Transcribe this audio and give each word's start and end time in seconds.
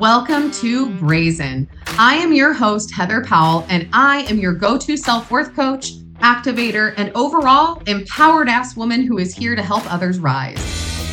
Welcome 0.00 0.50
to 0.52 0.88
Brazen. 0.94 1.68
I 1.98 2.14
am 2.14 2.32
your 2.32 2.54
host, 2.54 2.90
Heather 2.90 3.22
Powell, 3.22 3.66
and 3.68 3.86
I 3.92 4.22
am 4.30 4.38
your 4.38 4.54
go 4.54 4.78
to 4.78 4.96
self 4.96 5.30
worth 5.30 5.54
coach, 5.54 5.92
activator, 6.20 6.94
and 6.96 7.12
overall 7.14 7.82
empowered 7.86 8.48
ass 8.48 8.74
woman 8.78 9.02
who 9.02 9.18
is 9.18 9.34
here 9.34 9.54
to 9.54 9.62
help 9.62 9.84
others 9.92 10.18
rise. 10.18 10.56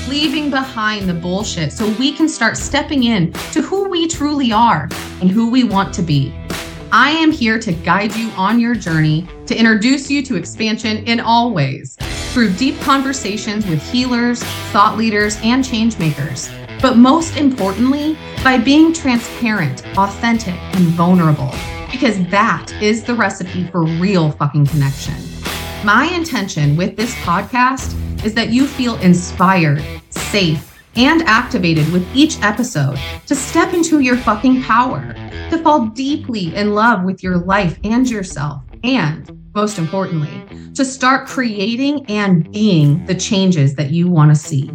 Leaving 0.07 0.49
behind 0.49 1.09
the 1.09 1.13
bullshit 1.13 1.73
so 1.73 1.89
we 1.99 2.13
can 2.13 2.29
start 2.29 2.55
stepping 2.55 3.03
in 3.03 3.33
to 3.51 3.61
who 3.61 3.89
we 3.89 4.07
truly 4.07 4.53
are 4.53 4.87
and 5.19 5.29
who 5.29 5.49
we 5.49 5.65
want 5.65 5.93
to 5.95 6.01
be. 6.01 6.33
I 6.89 7.09
am 7.09 7.29
here 7.33 7.59
to 7.59 7.73
guide 7.73 8.15
you 8.15 8.29
on 8.37 8.57
your 8.57 8.73
journey, 8.73 9.27
to 9.47 9.55
introduce 9.57 10.09
you 10.09 10.23
to 10.23 10.37
expansion 10.37 11.05
in 11.07 11.19
all 11.19 11.51
ways, 11.51 11.97
through 12.31 12.53
deep 12.53 12.79
conversations 12.79 13.67
with 13.67 13.83
healers, 13.91 14.41
thought 14.71 14.97
leaders, 14.97 15.37
and 15.43 15.65
change 15.65 15.99
makers 15.99 16.49
but 16.81 16.97
most 16.97 17.37
importantly, 17.37 18.17
by 18.43 18.57
being 18.57 18.93
transparent, 18.93 19.85
authentic, 19.97 20.55
and 20.75 20.85
vulnerable, 20.89 21.53
because 21.91 22.25
that 22.27 22.71
is 22.81 23.03
the 23.03 23.15
recipe 23.15 23.65
for 23.67 23.83
real 23.83 24.31
fucking 24.31 24.65
connection. 24.67 25.15
My 25.83 26.09
intention 26.13 26.75
with 26.75 26.95
this 26.95 27.13
podcast 27.15 27.95
is 28.25 28.33
that 28.33 28.49
you 28.49 28.67
feel 28.67 28.95
inspired, 28.97 29.83
safe, 30.09 30.77
and 30.95 31.21
activated 31.23 31.91
with 31.91 32.07
each 32.15 32.41
episode 32.41 32.97
to 33.27 33.35
step 33.35 33.73
into 33.73 33.99
your 33.99 34.17
fucking 34.17 34.63
power, 34.63 35.13
to 35.49 35.59
fall 35.63 35.87
deeply 35.87 36.55
in 36.55 36.73
love 36.73 37.03
with 37.03 37.21
your 37.21 37.37
life 37.37 37.79
and 37.83 38.09
yourself, 38.09 38.63
and 38.83 39.29
most 39.53 39.77
importantly, 39.77 40.43
to 40.73 40.83
start 40.83 41.27
creating 41.27 42.05
and 42.09 42.51
being 42.51 43.03
the 43.05 43.15
changes 43.15 43.75
that 43.75 43.91
you 43.91 44.09
want 44.09 44.29
to 44.31 44.35
see. 44.35 44.71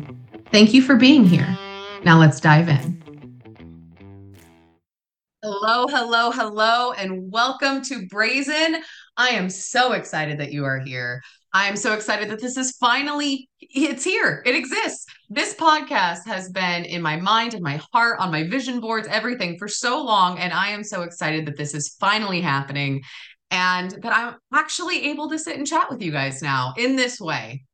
Thank 0.51 0.75
you 0.75 0.83
for 0.83 0.97
being 0.97 1.25
here. 1.25 1.57
Now 2.05 2.19
let's 2.19 2.41
dive 2.41 2.69
in. 2.69 3.01
Hello, 5.41 5.87
hello, 5.87 6.33
hello, 6.33 6.91
and 6.93 7.31
welcome 7.31 7.81
to 7.83 8.09
Brazen. 8.09 8.83
I 9.17 9.29
am 9.29 9.49
so 9.49 9.93
excited 9.93 10.41
that 10.41 10.51
you 10.51 10.65
are 10.65 10.81
here. 10.81 11.23
I 11.53 11.69
am 11.69 11.77
so 11.77 11.93
excited 11.93 12.29
that 12.31 12.41
this 12.41 12.57
is 12.57 12.73
finally 12.73 13.49
it's 13.61 14.03
here. 14.03 14.43
It 14.45 14.57
exists. 14.57 15.07
This 15.31 15.55
podcast 15.55 16.27
has 16.27 16.51
been 16.51 16.85
in 16.85 17.03
my 17.03 17.17
mind 17.17 17.55
in 17.55 17.63
my 17.63 17.81
heart 17.93 18.19
on 18.19 18.33
my 18.33 18.49
vision 18.49 18.81
boards, 18.81 19.07
everything 19.07 19.57
for 19.57 19.69
so 19.69 20.03
long 20.03 20.41
and 20.41 20.53
I 20.53 20.71
am 20.71 20.83
so 20.83 21.03
excited 21.03 21.47
that 21.47 21.57
this 21.57 21.73
is 21.73 21.97
finally 22.01 22.41
happening 22.41 23.03
and 23.53 23.93
that 24.03 24.13
I'm 24.13 24.35
actually 24.53 25.11
able 25.11 25.31
to 25.31 25.39
sit 25.39 25.57
and 25.57 25.67
chat 25.67 25.89
with 25.89 26.03
you 26.03 26.11
guys 26.11 26.43
now 26.43 26.75
in 26.77 26.97
this 26.97 27.21
way 27.21 27.65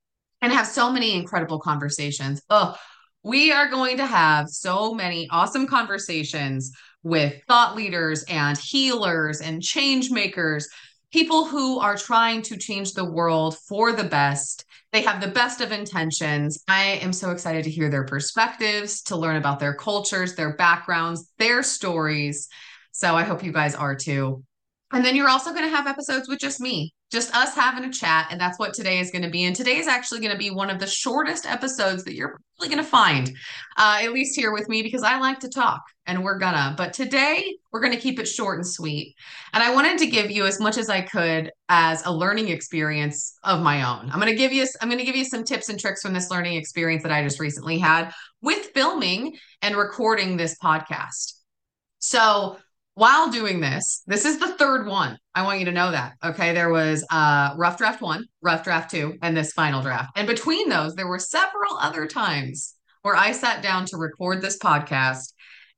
and 0.42 0.52
have 0.52 0.66
so 0.66 0.92
many 0.92 1.14
incredible 1.14 1.60
conversations. 1.60 2.42
Oh, 2.50 2.76
we 3.22 3.52
are 3.52 3.68
going 3.68 3.96
to 3.96 4.06
have 4.06 4.48
so 4.48 4.94
many 4.94 5.28
awesome 5.30 5.66
conversations 5.66 6.72
with 7.02 7.34
thought 7.46 7.76
leaders 7.76 8.24
and 8.24 8.56
healers 8.58 9.40
and 9.40 9.62
change 9.62 10.10
makers, 10.10 10.68
people 11.12 11.44
who 11.44 11.78
are 11.78 11.96
trying 11.96 12.42
to 12.42 12.56
change 12.56 12.92
the 12.92 13.04
world 13.04 13.56
for 13.68 13.92
the 13.92 14.04
best. 14.04 14.64
They 14.92 15.02
have 15.02 15.20
the 15.20 15.28
best 15.28 15.60
of 15.60 15.72
intentions. 15.72 16.62
I 16.68 17.00
am 17.02 17.12
so 17.12 17.30
excited 17.30 17.64
to 17.64 17.70
hear 17.70 17.90
their 17.90 18.04
perspectives, 18.04 19.02
to 19.02 19.16
learn 19.16 19.36
about 19.36 19.60
their 19.60 19.74
cultures, 19.74 20.34
their 20.34 20.56
backgrounds, 20.56 21.30
their 21.38 21.62
stories. 21.62 22.48
So 22.92 23.14
I 23.14 23.24
hope 23.24 23.44
you 23.44 23.52
guys 23.52 23.74
are 23.74 23.94
too. 23.94 24.42
And 24.92 25.04
then 25.04 25.14
you're 25.14 25.28
also 25.28 25.52
going 25.52 25.68
to 25.68 25.76
have 25.76 25.86
episodes 25.86 26.28
with 26.28 26.38
just 26.38 26.60
me, 26.60 26.94
just 27.10 27.34
us 27.34 27.54
having 27.54 27.84
a 27.84 27.92
chat. 27.92 28.28
And 28.30 28.40
that's 28.40 28.58
what 28.58 28.74
today 28.74 28.98
is 28.98 29.10
going 29.10 29.22
to 29.22 29.30
be. 29.30 29.44
And 29.44 29.56
today 29.56 29.76
is 29.76 29.86
actually 29.86 30.20
going 30.20 30.32
to 30.32 30.38
be 30.38 30.50
one 30.50 30.70
of 30.70 30.78
the 30.78 30.86
shortest 30.86 31.46
episodes 31.46 32.04
that 32.04 32.14
you're 32.14 32.38
probably 32.56 32.74
going 32.74 32.84
to 32.84 32.90
find, 32.90 33.28
uh, 33.76 34.00
at 34.02 34.12
least 34.12 34.36
here 34.36 34.52
with 34.52 34.68
me, 34.68 34.82
because 34.82 35.02
I 35.02 35.18
like 35.18 35.40
to 35.40 35.48
talk 35.48 35.82
and 36.06 36.22
we're 36.22 36.38
gonna. 36.38 36.74
But 36.76 36.92
today 36.92 37.56
we're 37.72 37.80
going 37.80 37.92
to 37.92 38.00
keep 38.00 38.18
it 38.18 38.26
short 38.26 38.58
and 38.58 38.66
sweet. 38.66 39.14
And 39.54 39.62
I 39.62 39.74
wanted 39.74 39.98
to 39.98 40.06
give 40.06 40.30
you 40.30 40.44
as 40.44 40.60
much 40.60 40.76
as 40.76 40.90
I 40.90 41.00
could 41.00 41.50
as 41.68 42.04
a 42.04 42.12
learning 42.12 42.48
experience 42.48 43.38
of 43.42 43.62
my 43.62 43.82
own. 43.82 44.10
I'm 44.10 44.20
going 44.20 44.32
to 44.32 44.38
give 44.38 44.52
you, 44.52 44.66
I'm 44.80 44.88
going 44.88 44.98
to 44.98 45.04
give 45.04 45.16
you 45.16 45.24
some 45.24 45.44
tips 45.44 45.68
and 45.68 45.80
tricks 45.80 46.02
from 46.02 46.12
this 46.12 46.30
learning 46.30 46.56
experience 46.56 47.02
that 47.04 47.12
I 47.12 47.22
just 47.22 47.40
recently 47.40 47.78
had 47.78 48.12
with 48.42 48.70
filming 48.74 49.36
and 49.62 49.76
recording 49.76 50.36
this 50.36 50.56
podcast. 50.62 51.34
So, 52.00 52.58
while 52.98 53.30
doing 53.30 53.60
this, 53.60 54.02
this 54.08 54.24
is 54.24 54.38
the 54.38 54.54
third 54.54 54.84
one. 54.84 55.16
I 55.32 55.44
want 55.44 55.60
you 55.60 55.64
to 55.66 55.72
know 55.72 55.92
that. 55.92 56.14
Okay. 56.24 56.52
There 56.52 56.70
was 56.70 57.06
uh 57.12 57.54
rough 57.56 57.78
draft 57.78 58.02
one, 58.02 58.24
rough 58.42 58.64
draft 58.64 58.90
two, 58.90 59.16
and 59.22 59.36
this 59.36 59.52
final 59.52 59.82
draft. 59.82 60.10
And 60.16 60.26
between 60.26 60.68
those, 60.68 60.96
there 60.96 61.06
were 61.06 61.20
several 61.20 61.76
other 61.78 62.08
times 62.08 62.74
where 63.02 63.14
I 63.14 63.30
sat 63.30 63.62
down 63.62 63.86
to 63.86 63.96
record 63.96 64.42
this 64.42 64.58
podcast 64.58 65.32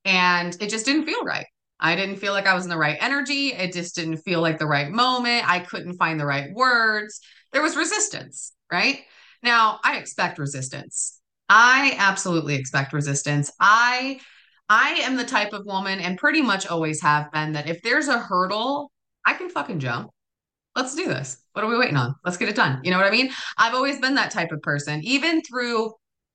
and 0.07 0.57
it 0.63 0.71
just 0.71 0.87
didn't 0.87 1.05
feel 1.05 1.23
right. 1.23 1.45
I 1.79 1.95
didn't 1.95 2.17
feel 2.17 2.33
like 2.33 2.47
I 2.47 2.55
was 2.55 2.65
in 2.65 2.71
the 2.71 2.79
right 2.79 2.97
energy. 2.99 3.53
It 3.53 3.75
just 3.75 3.95
didn't 3.95 4.19
feel 4.19 4.41
like 4.41 4.59
the 4.59 4.67
right 4.67 4.91
moment. 4.91 5.49
I 5.49 5.61
couldn't 5.61 5.99
find 5.99 6.19
the 6.19 6.27
right 6.27 6.51
words. 6.55 7.21
There 7.53 7.63
was 7.63 7.77
resistance, 7.77 8.53
right? 8.73 9.01
Now, 9.43 9.79
I 9.85 9.99
expect 9.99 10.39
resistance. 10.39 11.21
I 11.51 11.97
absolutely 11.99 12.55
expect 12.55 12.95
resistance. 12.95 13.51
I 13.61 14.21
I 14.71 14.91
am 15.03 15.17
the 15.17 15.25
type 15.25 15.53
of 15.53 15.67
woman, 15.67 15.99
and 15.99 16.17
pretty 16.17 16.41
much 16.41 16.69
always 16.69 17.03
have 17.03 17.33
been, 17.33 17.53
that 17.55 17.69
if 17.69 17.83
there's 17.83 18.07
a 18.07 18.21
hurdle, 18.21 18.93
I 19.27 19.35
can 19.35 19.51
fucking 19.51 19.81
jump. 19.81 20.11
Let's 20.77 20.95
do 20.95 21.07
this. 21.07 21.39
What 21.55 21.65
are 21.65 21.69
we 21.69 21.77
waiting 21.77 21.97
on? 21.97 22.15
Let's 22.25 22.37
get 22.37 22.49
it 22.49 22.55
done. 22.55 22.81
You 22.85 22.93
know 22.93 22.97
what 22.97 23.07
I 23.09 23.11
mean? 23.11 23.33
I've 23.59 23.75
always 23.75 23.99
been 23.99 24.15
that 24.15 24.31
type 24.31 24.53
of 24.53 24.63
person, 24.63 25.01
even 25.03 25.43
through 25.43 25.93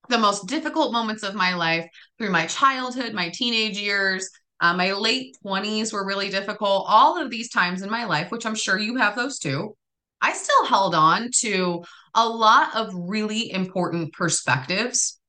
the 0.10 0.18
most 0.18 0.48
difficult 0.48 0.92
moments 0.92 1.24
of 1.24 1.34
my 1.34 1.56
life, 1.56 1.88
through 2.18 2.30
my 2.30 2.46
childhood, 2.48 3.14
my 3.14 3.30
teenage 3.34 3.78
years, 3.78 4.30
uh, 4.60 4.74
my 4.74 4.92
late 4.92 5.38
20s 5.46 5.94
were 5.94 6.06
really 6.06 6.30
difficult. 6.30 6.88
All 6.90 7.18
of 7.18 7.30
these 7.30 7.50
times 7.50 7.84
in 7.84 7.90
my 7.90 8.04
life, 8.04 8.32
which 8.32 8.46
I'm 8.46 8.54
sure 8.54 8.78
you 8.78 8.98
have 8.98 9.16
those 9.16 9.40
too, 9.40 9.78
I 10.22 10.34
still 10.34 10.66
held 10.66 10.94
on 10.94 11.30
to 11.38 11.86
a 12.14 12.28
lot 12.28 12.76
of 12.76 12.94
really 12.94 13.50
important 13.50 14.12
perspectives 14.12 15.22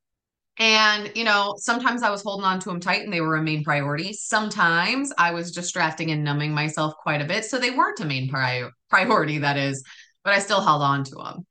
and, 0.59 1.13
you 1.15 1.25
know, 1.25 1.55
sometimes 1.59 2.03
I 2.03 2.11
was 2.11 2.23
holding 2.23 2.47
on 2.47 2.59
to 2.61 2.69
them 2.71 2.81
tight 2.81 3.03
and 3.03 3.13
they 3.13 3.21
were 3.21 3.37
a 3.37 3.43
main 3.43 3.63
priority. 3.63 4.15
Sometimes 4.15 5.13
I 5.19 5.33
was 5.33 5.53
distracting 5.53 6.11
and 6.11 6.25
numbing 6.25 6.53
myself 6.53 6.95
quite 7.03 7.21
a 7.21 7.27
bit. 7.27 7.45
So 7.45 7.59
they 7.59 7.71
weren't 7.71 8.01
a 8.01 8.07
main 8.07 8.31
pri- 8.31 8.71
priority, 8.89 9.39
that 9.39 9.59
is, 9.59 9.85
but 10.25 10.33
I 10.33 10.39
still 10.39 10.63
held 10.63 10.83
on 10.83 11.05
to 11.05 11.15
them. 11.15 11.47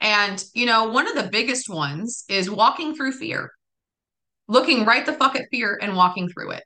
And, 0.00 0.44
you 0.54 0.66
know, 0.66 0.90
one 0.90 1.08
of 1.08 1.16
the 1.16 1.30
biggest 1.30 1.68
ones 1.68 2.24
is 2.28 2.48
walking 2.48 2.94
through 2.94 3.12
fear, 3.12 3.50
looking 4.46 4.84
right 4.84 5.04
the 5.04 5.14
fuck 5.14 5.34
at 5.34 5.48
fear 5.50 5.78
and 5.80 5.96
walking 5.96 6.28
through 6.28 6.52
it. 6.52 6.62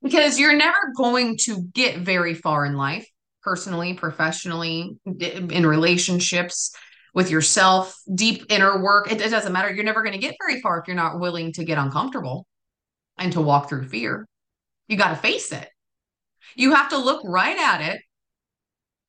Because 0.00 0.38
you're 0.38 0.56
never 0.56 0.92
going 0.96 1.38
to 1.44 1.62
get 1.74 1.98
very 1.98 2.34
far 2.34 2.64
in 2.64 2.76
life, 2.76 3.08
personally, 3.42 3.94
professionally, 3.94 4.96
in 5.06 5.66
relationships 5.66 6.70
with 7.18 7.32
yourself, 7.32 8.00
deep 8.14 8.44
inner 8.48 8.80
work. 8.80 9.10
It, 9.10 9.20
it 9.20 9.30
doesn't 9.30 9.52
matter. 9.52 9.74
You're 9.74 9.84
never 9.84 10.04
going 10.04 10.12
to 10.12 10.20
get 10.20 10.36
very 10.40 10.60
far 10.60 10.78
if 10.78 10.86
you're 10.86 10.94
not 10.94 11.18
willing 11.18 11.52
to 11.54 11.64
get 11.64 11.76
uncomfortable 11.76 12.46
and 13.18 13.32
to 13.32 13.40
walk 13.40 13.68
through 13.68 13.88
fear. 13.88 14.24
You 14.86 14.96
got 14.96 15.10
to 15.10 15.16
face 15.16 15.50
it. 15.50 15.68
You 16.54 16.74
have 16.76 16.90
to 16.90 16.96
look 16.96 17.22
right 17.24 17.58
at 17.58 17.80
it 17.80 18.00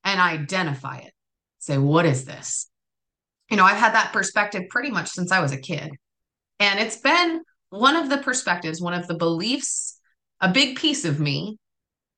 and 0.03 0.19
identify 0.19 0.97
it. 0.97 1.13
Say, 1.59 1.77
what 1.77 2.07
is 2.07 2.25
this? 2.25 2.67
You 3.51 3.57
know, 3.57 3.63
I've 3.63 3.77
had 3.77 3.93
that 3.93 4.11
perspective 4.11 4.63
pretty 4.71 4.89
much 4.89 5.09
since 5.09 5.31
I 5.31 5.39
was 5.39 5.51
a 5.51 5.61
kid. 5.61 5.91
And 6.59 6.79
it's 6.79 6.97
been 6.97 7.41
one 7.69 7.95
of 7.95 8.09
the 8.09 8.17
perspectives, 8.17 8.81
one 8.81 8.95
of 8.95 9.05
the 9.05 9.17
beliefs, 9.17 9.99
a 10.41 10.51
big 10.51 10.77
piece 10.77 11.05
of 11.05 11.19
me 11.19 11.59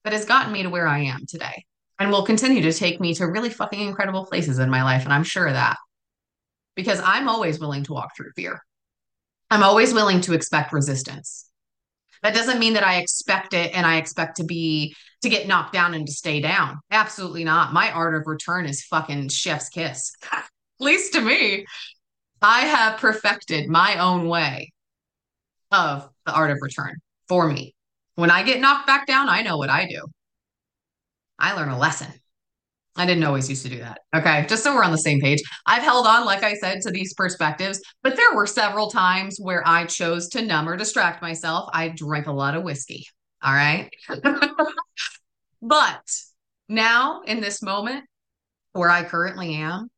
that 0.05 0.13
has 0.13 0.23
gotten 0.23 0.53
me 0.53 0.63
to 0.63 0.69
where 0.69 0.87
I 0.87 0.99
am 0.99 1.25
today 1.27 1.65
and 2.01 2.09
will 2.09 2.23
continue 2.23 2.63
to 2.63 2.73
take 2.73 2.99
me 2.99 3.13
to 3.13 3.27
really 3.27 3.51
fucking 3.51 3.79
incredible 3.79 4.25
places 4.25 4.57
in 4.57 4.71
my 4.71 4.83
life. 4.83 5.03
And 5.03 5.13
I'm 5.13 5.23
sure 5.23 5.45
of 5.45 5.53
that 5.53 5.77
because 6.75 6.99
I'm 6.99 7.29
always 7.29 7.59
willing 7.59 7.83
to 7.83 7.93
walk 7.93 8.15
through 8.17 8.31
fear. 8.35 8.59
I'm 9.51 9.61
always 9.61 9.93
willing 9.93 10.19
to 10.21 10.33
expect 10.33 10.73
resistance. 10.73 11.47
That 12.23 12.33
doesn't 12.33 12.57
mean 12.57 12.73
that 12.73 12.83
I 12.83 12.95
expect 12.97 13.53
it 13.53 13.75
and 13.75 13.85
I 13.85 13.97
expect 13.97 14.37
to 14.37 14.43
be 14.43 14.95
to 15.21 15.29
get 15.29 15.47
knocked 15.47 15.73
down 15.73 15.93
and 15.93 16.07
to 16.07 16.11
stay 16.11 16.41
down. 16.41 16.79
Absolutely 16.89 17.43
not. 17.43 17.71
My 17.71 17.91
art 17.91 18.15
of 18.15 18.25
return 18.25 18.65
is 18.65 18.83
fucking 18.83 19.29
chef's 19.29 19.69
kiss. 19.69 20.11
At 20.31 20.45
least 20.79 21.13
to 21.13 21.21
me. 21.21 21.65
I 22.41 22.61
have 22.61 22.99
perfected 22.99 23.69
my 23.69 23.99
own 23.99 24.27
way 24.27 24.71
of 25.69 26.09
the 26.25 26.33
art 26.33 26.49
of 26.49 26.57
return 26.61 26.95
for 27.27 27.47
me. 27.47 27.75
When 28.15 28.31
I 28.31 28.41
get 28.41 28.59
knocked 28.59 28.87
back 28.87 29.05
down, 29.05 29.29
I 29.29 29.43
know 29.43 29.57
what 29.57 29.69
I 29.69 29.87
do. 29.87 30.07
I 31.41 31.53
learn 31.53 31.69
a 31.69 31.77
lesson. 31.77 32.07
I 32.95 33.05
didn't 33.05 33.23
always 33.23 33.49
used 33.49 33.63
to 33.63 33.69
do 33.69 33.79
that. 33.79 34.01
Okay. 34.15 34.45
Just 34.47 34.63
so 34.63 34.75
we're 34.75 34.83
on 34.83 34.91
the 34.91 34.97
same 34.97 35.21
page. 35.21 35.41
I've 35.65 35.81
held 35.81 36.05
on, 36.05 36.25
like 36.25 36.43
I 36.43 36.55
said, 36.55 36.81
to 36.81 36.91
these 36.91 37.13
perspectives, 37.13 37.81
but 38.03 38.15
there 38.15 38.35
were 38.35 38.45
several 38.45 38.91
times 38.91 39.37
where 39.39 39.63
I 39.65 39.85
chose 39.85 40.27
to 40.29 40.41
numb 40.41 40.67
or 40.67 40.75
distract 40.75 41.21
myself. 41.21 41.69
I 41.73 41.89
drank 41.89 42.27
a 42.27 42.33
lot 42.33 42.55
of 42.55 42.63
whiskey. 42.63 43.05
All 43.41 43.53
right. 43.53 43.89
but 45.61 46.01
now 46.67 47.21
in 47.21 47.39
this 47.39 47.61
moment 47.61 48.05
where 48.73 48.89
I 48.89 49.03
currently 49.03 49.55
am, 49.55 49.89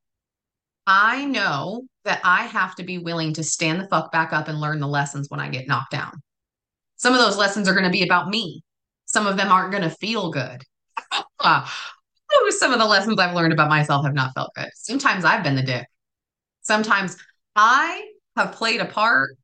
I 0.85 1.25
know 1.25 1.83
that 2.05 2.21
I 2.23 2.43
have 2.43 2.75
to 2.75 2.83
be 2.83 2.99
willing 2.99 3.33
to 3.33 3.43
stand 3.43 3.81
the 3.81 3.87
fuck 3.87 4.11
back 4.11 4.33
up 4.33 4.47
and 4.47 4.59
learn 4.59 4.79
the 4.79 4.87
lessons 4.87 5.29
when 5.29 5.39
I 5.39 5.49
get 5.49 5.67
knocked 5.67 5.91
down. 5.91 6.21
Some 6.97 7.13
of 7.13 7.19
those 7.19 7.37
lessons 7.37 7.67
are 7.67 7.73
going 7.73 7.85
to 7.85 7.89
be 7.89 8.03
about 8.03 8.29
me. 8.29 8.61
Some 9.05 9.25
of 9.25 9.35
them 9.35 9.51
aren't 9.51 9.71
going 9.71 9.83
to 9.83 9.89
feel 9.89 10.31
good. 10.31 10.63
Some 11.43 12.73
of 12.73 12.79
the 12.79 12.85
lessons 12.85 13.19
I've 13.19 13.35
learned 13.35 13.53
about 13.53 13.69
myself 13.69 14.05
have 14.05 14.13
not 14.13 14.33
felt 14.33 14.53
good. 14.55 14.69
Sometimes 14.75 15.25
I've 15.25 15.43
been 15.43 15.55
the 15.55 15.63
dick. 15.63 15.85
Sometimes 16.61 17.17
I 17.55 18.07
have 18.35 18.53
played 18.53 18.81
a 18.81 18.85
part 18.85 19.37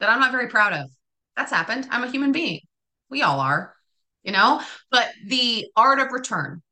that 0.00 0.08
I'm 0.08 0.20
not 0.20 0.32
very 0.32 0.48
proud 0.48 0.72
of. 0.72 0.90
That's 1.36 1.52
happened. 1.52 1.88
I'm 1.90 2.04
a 2.04 2.10
human 2.10 2.32
being. 2.32 2.60
We 3.10 3.22
all 3.22 3.40
are, 3.40 3.74
you 4.22 4.32
know? 4.32 4.60
But 4.90 5.08
the 5.26 5.66
art 5.76 5.98
of 5.98 6.12
return, 6.12 6.62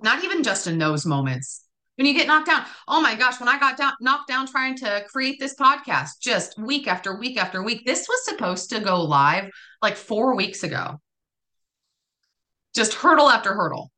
not 0.00 0.24
even 0.24 0.42
just 0.42 0.66
in 0.66 0.78
those 0.78 1.04
moments. 1.04 1.64
When 1.96 2.06
you 2.06 2.14
get 2.14 2.26
knocked 2.26 2.46
down, 2.46 2.64
oh 2.88 3.02
my 3.02 3.14
gosh, 3.14 3.38
when 3.40 3.48
I 3.48 3.58
got 3.58 3.76
down, 3.76 3.92
knocked 4.00 4.28
down 4.28 4.46
trying 4.46 4.74
to 4.76 5.04
create 5.10 5.38
this 5.38 5.54
podcast, 5.54 6.20
just 6.22 6.58
week 6.58 6.88
after 6.88 7.18
week 7.18 7.36
after 7.36 7.62
week, 7.62 7.84
this 7.84 8.08
was 8.08 8.24
supposed 8.24 8.70
to 8.70 8.80
go 8.80 9.02
live 9.02 9.50
like 9.82 9.96
four 9.96 10.34
weeks 10.34 10.62
ago. 10.62 10.98
Just 12.74 12.94
hurdle 12.94 13.28
after 13.28 13.54
hurdle. 13.54 13.90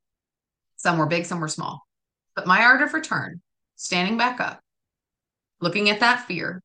Some 0.77 0.99
were 0.99 1.07
big, 1.07 1.27
some 1.27 1.41
were 1.41 1.49
small. 1.49 1.83
But 2.35 2.47
my 2.47 2.63
art 2.63 2.83
of 2.83 2.95
return, 2.95 3.41
standing 3.77 4.17
back 4.17 4.41
up, 4.41 4.61
looking 5.61 5.91
at 5.91 6.01
that 6.01 6.27
fear, 6.27 6.63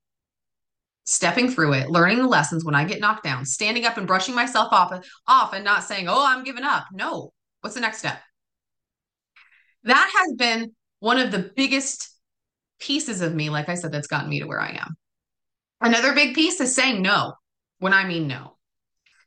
stepping 1.05 1.49
through 1.49 1.73
it, 1.73 1.89
learning 1.89 2.17
the 2.17 2.27
lessons 2.27 2.65
when 2.65 2.75
I 2.75 2.83
get 2.83 2.99
knocked 2.99 3.23
down, 3.23 3.45
standing 3.45 3.85
up 3.85 3.97
and 3.97 4.07
brushing 4.07 4.35
myself 4.35 4.73
off, 4.73 5.05
off 5.27 5.53
and 5.53 5.63
not 5.63 5.83
saying, 5.83 6.07
oh, 6.09 6.25
I'm 6.25 6.43
giving 6.43 6.63
up. 6.63 6.85
No. 6.91 7.31
What's 7.61 7.75
the 7.75 7.81
next 7.81 7.99
step? 7.99 8.19
That 9.83 10.11
has 10.17 10.35
been 10.35 10.73
one 10.99 11.19
of 11.19 11.31
the 11.31 11.51
biggest 11.55 12.09
pieces 12.79 13.21
of 13.21 13.33
me, 13.33 13.49
like 13.49 13.69
I 13.69 13.75
said, 13.75 13.91
that's 13.91 14.07
gotten 14.07 14.29
me 14.29 14.41
to 14.41 14.47
where 14.47 14.59
I 14.59 14.71
am. 14.71 14.95
Another 15.79 16.13
big 16.13 16.35
piece 16.35 16.59
is 16.59 16.75
saying 16.75 17.01
no 17.01 17.33
when 17.79 17.93
I 17.93 18.05
mean 18.05 18.27
no. 18.27 18.56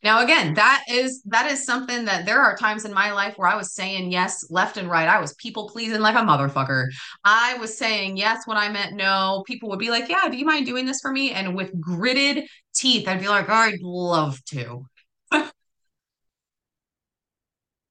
Now 0.03 0.23
again, 0.23 0.55
that 0.55 0.85
is 0.89 1.23
that 1.27 1.51
is 1.51 1.67
something 1.67 2.07
that 2.07 2.25
there 2.25 2.41
are 2.41 2.57
times 2.57 2.85
in 2.87 2.93
my 2.95 3.13
life 3.13 3.35
where 3.37 3.49
I 3.49 3.57
was 3.57 3.75
saying 3.75 4.11
yes 4.11 4.47
left 4.51 4.79
and 4.79 4.89
right. 4.89 5.09
I 5.09 5.21
was 5.21 5.35
people 5.35 5.69
pleasing 5.69 6.01
like 6.01 6.15
a 6.15 6.21
motherfucker. 6.21 6.87
I 7.25 7.57
was 7.59 7.77
saying 7.77 8.17
yes 8.17 8.47
when 8.47 8.57
I 8.57 8.71
meant 8.71 8.95
no. 8.95 9.45
People 9.47 9.69
would 9.71 9.79
be 9.79 9.91
like, 9.91 10.09
"Yeah, 10.09 10.29
do 10.29 10.39
you 10.39 10.47
mind 10.47 10.67
doing 10.67 10.87
this 10.87 11.01
for 11.01 11.13
me?" 11.13 11.33
And 11.33 11.55
with 11.55 11.79
gritted 11.81 12.47
teeth, 12.75 13.07
I'd 13.09 13.21
be 13.21 13.29
like, 13.29 13.49
oh, 13.49 13.53
"I'd 13.53 13.81
love 13.83 14.43
to." 14.47 14.87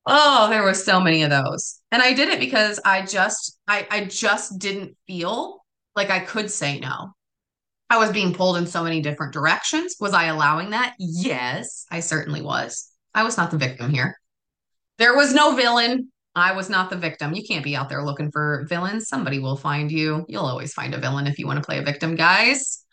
oh, 0.05 0.49
there 0.49 0.63
were 0.63 0.73
so 0.73 0.99
many 0.99 1.23
of 1.23 1.29
those. 1.29 1.79
And 1.91 2.01
I 2.01 2.13
did 2.13 2.29
it 2.29 2.39
because 2.39 2.79
I 2.83 3.05
just 3.05 3.59
I 3.67 3.87
I 3.91 4.05
just 4.05 4.57
didn't 4.59 4.97
feel 5.07 5.63
like 5.95 6.09
I 6.09 6.19
could 6.19 6.49
say 6.49 6.79
no. 6.79 7.13
I 7.89 7.97
was 7.97 8.11
being 8.11 8.33
pulled 8.33 8.57
in 8.57 8.67
so 8.67 8.83
many 8.83 9.01
different 9.01 9.33
directions. 9.33 9.95
Was 9.99 10.13
I 10.13 10.25
allowing 10.25 10.71
that? 10.71 10.95
Yes, 10.99 11.85
I 11.89 12.01
certainly 12.01 12.41
was. 12.41 12.89
I 13.15 13.23
was 13.23 13.37
not 13.37 13.49
the 13.51 13.57
victim 13.57 13.91
here. 13.91 14.15
There 14.99 15.15
was 15.15 15.33
no 15.33 15.55
villain. 15.55 16.11
I 16.35 16.51
was 16.51 16.69
not 16.69 16.89
the 16.89 16.97
victim. 16.97 17.33
You 17.33 17.43
can't 17.43 17.63
be 17.63 17.75
out 17.75 17.89
there 17.89 18.03
looking 18.03 18.31
for 18.31 18.65
villains. 18.69 19.07
Somebody 19.07 19.39
will 19.39 19.57
find 19.57 19.91
you. 19.91 20.25
You'll 20.29 20.45
always 20.45 20.73
find 20.73 20.93
a 20.93 20.99
villain 20.99 21.25
if 21.25 21.39
you 21.39 21.47
want 21.47 21.57
to 21.57 21.65
play 21.65 21.79
a 21.79 21.83
victim, 21.83 22.15
guys. 22.15 22.85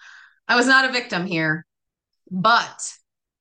I 0.49 0.57
was 0.57 0.67
not 0.67 0.89
a 0.89 0.93
victim 0.93 1.27
here, 1.27 1.67
but 2.31 2.93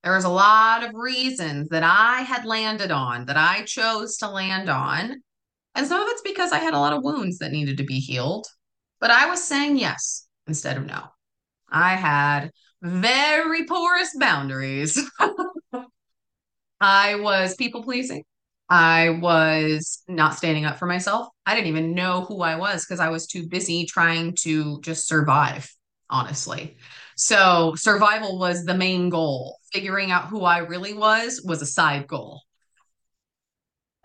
there 0.02 0.14
was 0.14 0.24
a 0.24 0.28
lot 0.28 0.84
of 0.84 0.94
reasons 0.94 1.70
that 1.70 1.82
I 1.82 2.20
had 2.20 2.44
landed 2.44 2.90
on, 2.90 3.26
that 3.26 3.36
I 3.36 3.62
chose 3.62 4.18
to 4.18 4.28
land 4.28 4.68
on. 4.68 5.22
And 5.74 5.86
some 5.86 6.02
of 6.02 6.08
it's 6.10 6.22
because 6.22 6.52
I 6.52 6.58
had 6.58 6.74
a 6.74 6.78
lot 6.78 6.92
of 6.92 7.02
wounds 7.02 7.38
that 7.38 7.52
needed 7.52 7.78
to 7.78 7.84
be 7.84 7.98
healed. 7.98 8.46
But 9.00 9.10
I 9.10 9.28
was 9.28 9.42
saying 9.42 9.78
yes 9.78 10.28
instead 10.46 10.76
of 10.76 10.86
no. 10.86 11.02
I 11.70 11.94
had 11.94 12.50
very 12.82 13.64
porous 13.66 14.16
boundaries. 14.18 14.98
I 16.80 17.16
was 17.16 17.54
people 17.54 17.82
pleasing. 17.82 18.24
I 18.68 19.10
was 19.10 20.02
not 20.08 20.34
standing 20.34 20.64
up 20.64 20.78
for 20.78 20.86
myself. 20.86 21.28
I 21.46 21.54
didn't 21.54 21.68
even 21.68 21.94
know 21.94 22.22
who 22.22 22.42
I 22.42 22.56
was 22.56 22.84
because 22.84 23.00
I 23.00 23.10
was 23.10 23.26
too 23.26 23.46
busy 23.48 23.86
trying 23.86 24.34
to 24.40 24.80
just 24.80 25.06
survive, 25.06 25.72
honestly. 26.10 26.76
So, 27.16 27.74
survival 27.76 28.38
was 28.38 28.64
the 28.64 28.74
main 28.74 29.08
goal. 29.08 29.58
Figuring 29.72 30.10
out 30.10 30.28
who 30.28 30.42
I 30.42 30.58
really 30.58 30.94
was 30.94 31.40
was 31.44 31.62
a 31.62 31.66
side 31.66 32.08
goal. 32.08 32.42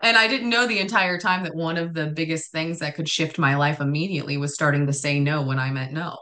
And 0.00 0.16
I 0.16 0.26
didn't 0.26 0.50
know 0.50 0.66
the 0.66 0.80
entire 0.80 1.18
time 1.18 1.44
that 1.44 1.54
one 1.54 1.76
of 1.76 1.94
the 1.94 2.06
biggest 2.06 2.50
things 2.50 2.80
that 2.80 2.94
could 2.94 3.08
shift 3.08 3.38
my 3.38 3.56
life 3.56 3.80
immediately 3.80 4.36
was 4.36 4.54
starting 4.54 4.86
to 4.86 4.92
say 4.92 5.20
no 5.20 5.42
when 5.42 5.58
I 5.58 5.70
meant 5.70 5.92
no. 5.92 6.16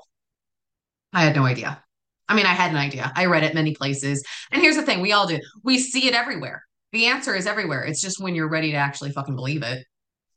I 1.12 1.22
had 1.22 1.34
no 1.34 1.44
idea. 1.44 1.82
I 2.28 2.34
mean, 2.34 2.46
I 2.46 2.54
had 2.54 2.70
an 2.70 2.76
idea. 2.76 3.12
I 3.16 3.26
read 3.26 3.42
it 3.42 3.54
many 3.54 3.74
places. 3.74 4.24
And 4.52 4.62
here's 4.62 4.76
the 4.76 4.82
thing 4.82 5.00
we 5.00 5.12
all 5.12 5.26
do 5.26 5.40
we 5.64 5.78
see 5.78 6.06
it 6.06 6.14
everywhere. 6.14 6.64
The 6.92 7.06
answer 7.06 7.34
is 7.34 7.46
everywhere. 7.46 7.82
It's 7.82 8.00
just 8.00 8.20
when 8.20 8.34
you're 8.34 8.48
ready 8.48 8.70
to 8.70 8.76
actually 8.76 9.10
fucking 9.10 9.34
believe 9.34 9.62
it 9.62 9.84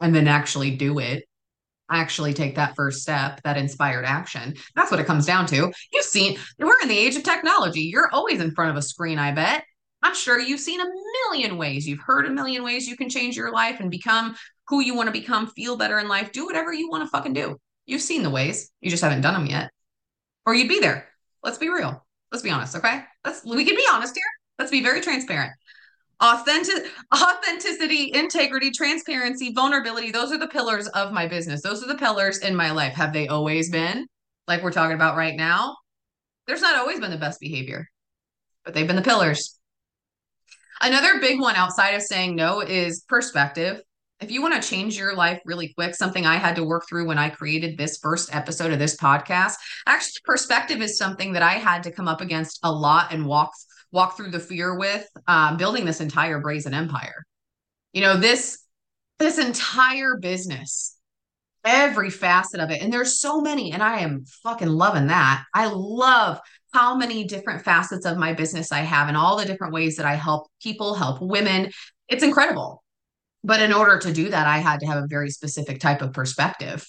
and 0.02 0.14
then 0.14 0.28
actually 0.28 0.76
do 0.76 1.00
it, 1.00 1.24
actually 1.90 2.34
take 2.34 2.56
that 2.56 2.76
first 2.76 3.02
step, 3.02 3.42
that 3.44 3.58
inspired 3.58 4.06
action. 4.06 4.56
That's 4.76 4.92
what 4.92 5.00
it 5.00 5.06
comes 5.06 5.26
down 5.26 5.46
to. 5.48 5.72
You've 5.92 6.06
seen, 6.06 6.38
we're 6.60 6.74
in 6.82 6.90
the 6.90 6.98
age 6.98 7.16
of 7.16 7.24
technology. 7.24 7.82
You're 7.82 8.10
always 8.12 8.42
in 8.42 8.52
front 8.52 8.72
of 8.72 8.78
a 8.78 8.82
screen, 8.82 9.20
I 9.20 9.32
bet. 9.32 9.64
I'm 10.02 10.16
sure 10.16 10.40
you've 10.40 10.60
seen 10.60 10.82
a 10.82 10.86
million 11.30 11.58
ways. 11.58 11.88
You've 11.88 12.02
heard 12.02 12.26
a 12.26 12.32
million 12.32 12.64
ways 12.64 12.88
you 12.88 12.98
can 12.98 13.10
change 13.10 13.38
your 13.38 13.52
life 13.52 13.80
and 13.80 13.90
become 13.90 14.36
who 14.68 14.82
you 14.82 14.96
want 14.96 15.08
to 15.08 15.14
become, 15.14 15.48
feel 15.48 15.78
better 15.78 16.00
in 16.00 16.08
life, 16.08 16.32
do 16.32 16.46
whatever 16.46 16.74
you 16.74 16.90
want 16.90 17.04
to 17.04 17.10
fucking 17.10 17.34
do. 17.34 17.58
You've 17.86 18.02
seen 18.02 18.24
the 18.24 18.30
ways. 18.30 18.72
You 18.82 18.90
just 18.90 19.04
haven't 19.04 19.22
done 19.22 19.34
them 19.36 19.46
yet 19.46 19.73
or 20.46 20.54
you'd 20.54 20.70
be 20.70 20.80
there. 20.80 21.08
Let's 21.44 21.58
be 21.58 21.70
real. 21.70 22.06
Let's 22.32 22.44
be 22.44 22.50
honest, 22.50 22.76
okay? 22.76 23.04
Let's 23.26 23.44
we 23.46 23.66
can 23.66 23.76
be 23.76 23.86
honest 23.92 24.16
here. 24.16 24.24
Let's 24.60 24.72
be 24.72 24.82
very 24.82 25.02
transparent. 25.02 25.52
Authentic 26.22 26.92
authenticity, 27.14 28.12
integrity, 28.14 28.72
transparency, 28.72 29.52
vulnerability, 29.54 30.12
those 30.12 30.32
are 30.32 30.38
the 30.38 30.48
pillars 30.48 30.88
of 30.90 31.12
my 31.12 31.28
business. 31.28 31.62
Those 31.62 31.84
are 31.84 31.88
the 31.88 31.98
pillars 31.98 32.40
in 32.40 32.56
my 32.56 32.72
life. 32.72 32.94
Have 32.94 33.14
they 33.14 33.28
always 33.28 33.70
been? 33.70 34.08
Like 34.48 34.64
we're 34.64 34.72
talking 34.72 34.96
about 34.96 35.18
right 35.18 35.36
now? 35.36 35.76
There's 36.48 36.62
not 36.62 36.76
always 36.76 37.00
been 37.00 37.12
the 37.12 37.18
best 37.18 37.40
behavior, 37.40 37.88
but 38.64 38.74
they've 38.74 38.88
been 38.88 38.96
the 38.96 39.02
pillars. 39.02 39.60
Another 40.82 41.20
big 41.20 41.40
one 41.40 41.56
outside 41.56 41.92
of 41.92 42.02
saying 42.02 42.36
no 42.36 42.62
is 42.62 43.06
perspective 43.08 43.82
if 44.24 44.32
you 44.32 44.42
want 44.42 44.60
to 44.60 44.68
change 44.68 44.98
your 44.98 45.16
life 45.16 45.42
really 45.46 45.74
quick, 45.74 45.94
something 45.94 46.26
I 46.26 46.38
had 46.38 46.56
to 46.56 46.64
work 46.64 46.86
through 46.88 47.06
when 47.06 47.18
I 47.18 47.30
created 47.30 47.78
this 47.78 47.98
first 47.98 48.34
episode 48.34 48.72
of 48.72 48.80
this 48.80 48.96
podcast, 48.96 49.56
actually 49.86 50.22
perspective 50.24 50.82
is 50.82 50.98
something 50.98 51.34
that 51.34 51.44
I 51.44 51.54
had 51.54 51.84
to 51.84 51.92
come 51.92 52.08
up 52.08 52.22
against 52.22 52.60
a 52.64 52.72
lot 52.72 53.12
and 53.12 53.26
walk 53.26 53.52
walk 53.92 54.18
through 54.18 54.32
the 54.32 54.40
fear 54.40 54.76
with 54.76 55.08
um, 55.28 55.58
building 55.58 55.86
this 55.86 56.02
entire 56.02 56.40
brazen 56.40 56.74
empire. 56.74 57.26
You 57.92 58.02
know, 58.02 58.18
this 58.18 58.60
this 59.20 59.38
entire 59.38 60.18
business, 60.18 60.98
every 61.66 62.10
facet 62.10 62.62
of 62.62 62.72
it, 62.72 62.82
and 62.82 62.94
there's 62.94 63.20
so 63.20 63.42
many, 63.42 63.74
and 63.74 63.84
I 63.84 64.00
am 64.00 64.24
fucking 64.42 64.70
loving 64.70 65.08
that. 65.08 65.44
I 65.54 65.68
love 65.68 66.40
how 66.74 66.96
many 66.96 67.26
different 67.26 67.64
facets 67.64 68.06
of 68.06 68.18
my 68.18 68.34
business 68.34 68.72
I 68.72 68.80
have 68.80 69.10
and 69.10 69.18
all 69.18 69.38
the 69.38 69.46
different 69.46 69.74
ways 69.74 69.98
that 69.98 70.06
I 70.06 70.16
help 70.16 70.48
people, 70.62 70.96
help 70.96 71.22
women. 71.22 71.72
It's 72.08 72.24
incredible 72.24 72.83
but 73.44 73.62
in 73.62 73.74
order 73.74 74.00
to 74.00 74.14
do 74.14 74.30
that, 74.30 74.48
I 74.48 74.60
had 74.60 74.80
to 74.80 74.86
have 74.86 75.04
a 75.04 75.08
very 75.08 75.30
specific 75.30 75.80
type 75.80 76.02
of 76.02 76.14
perspective. 76.14 76.86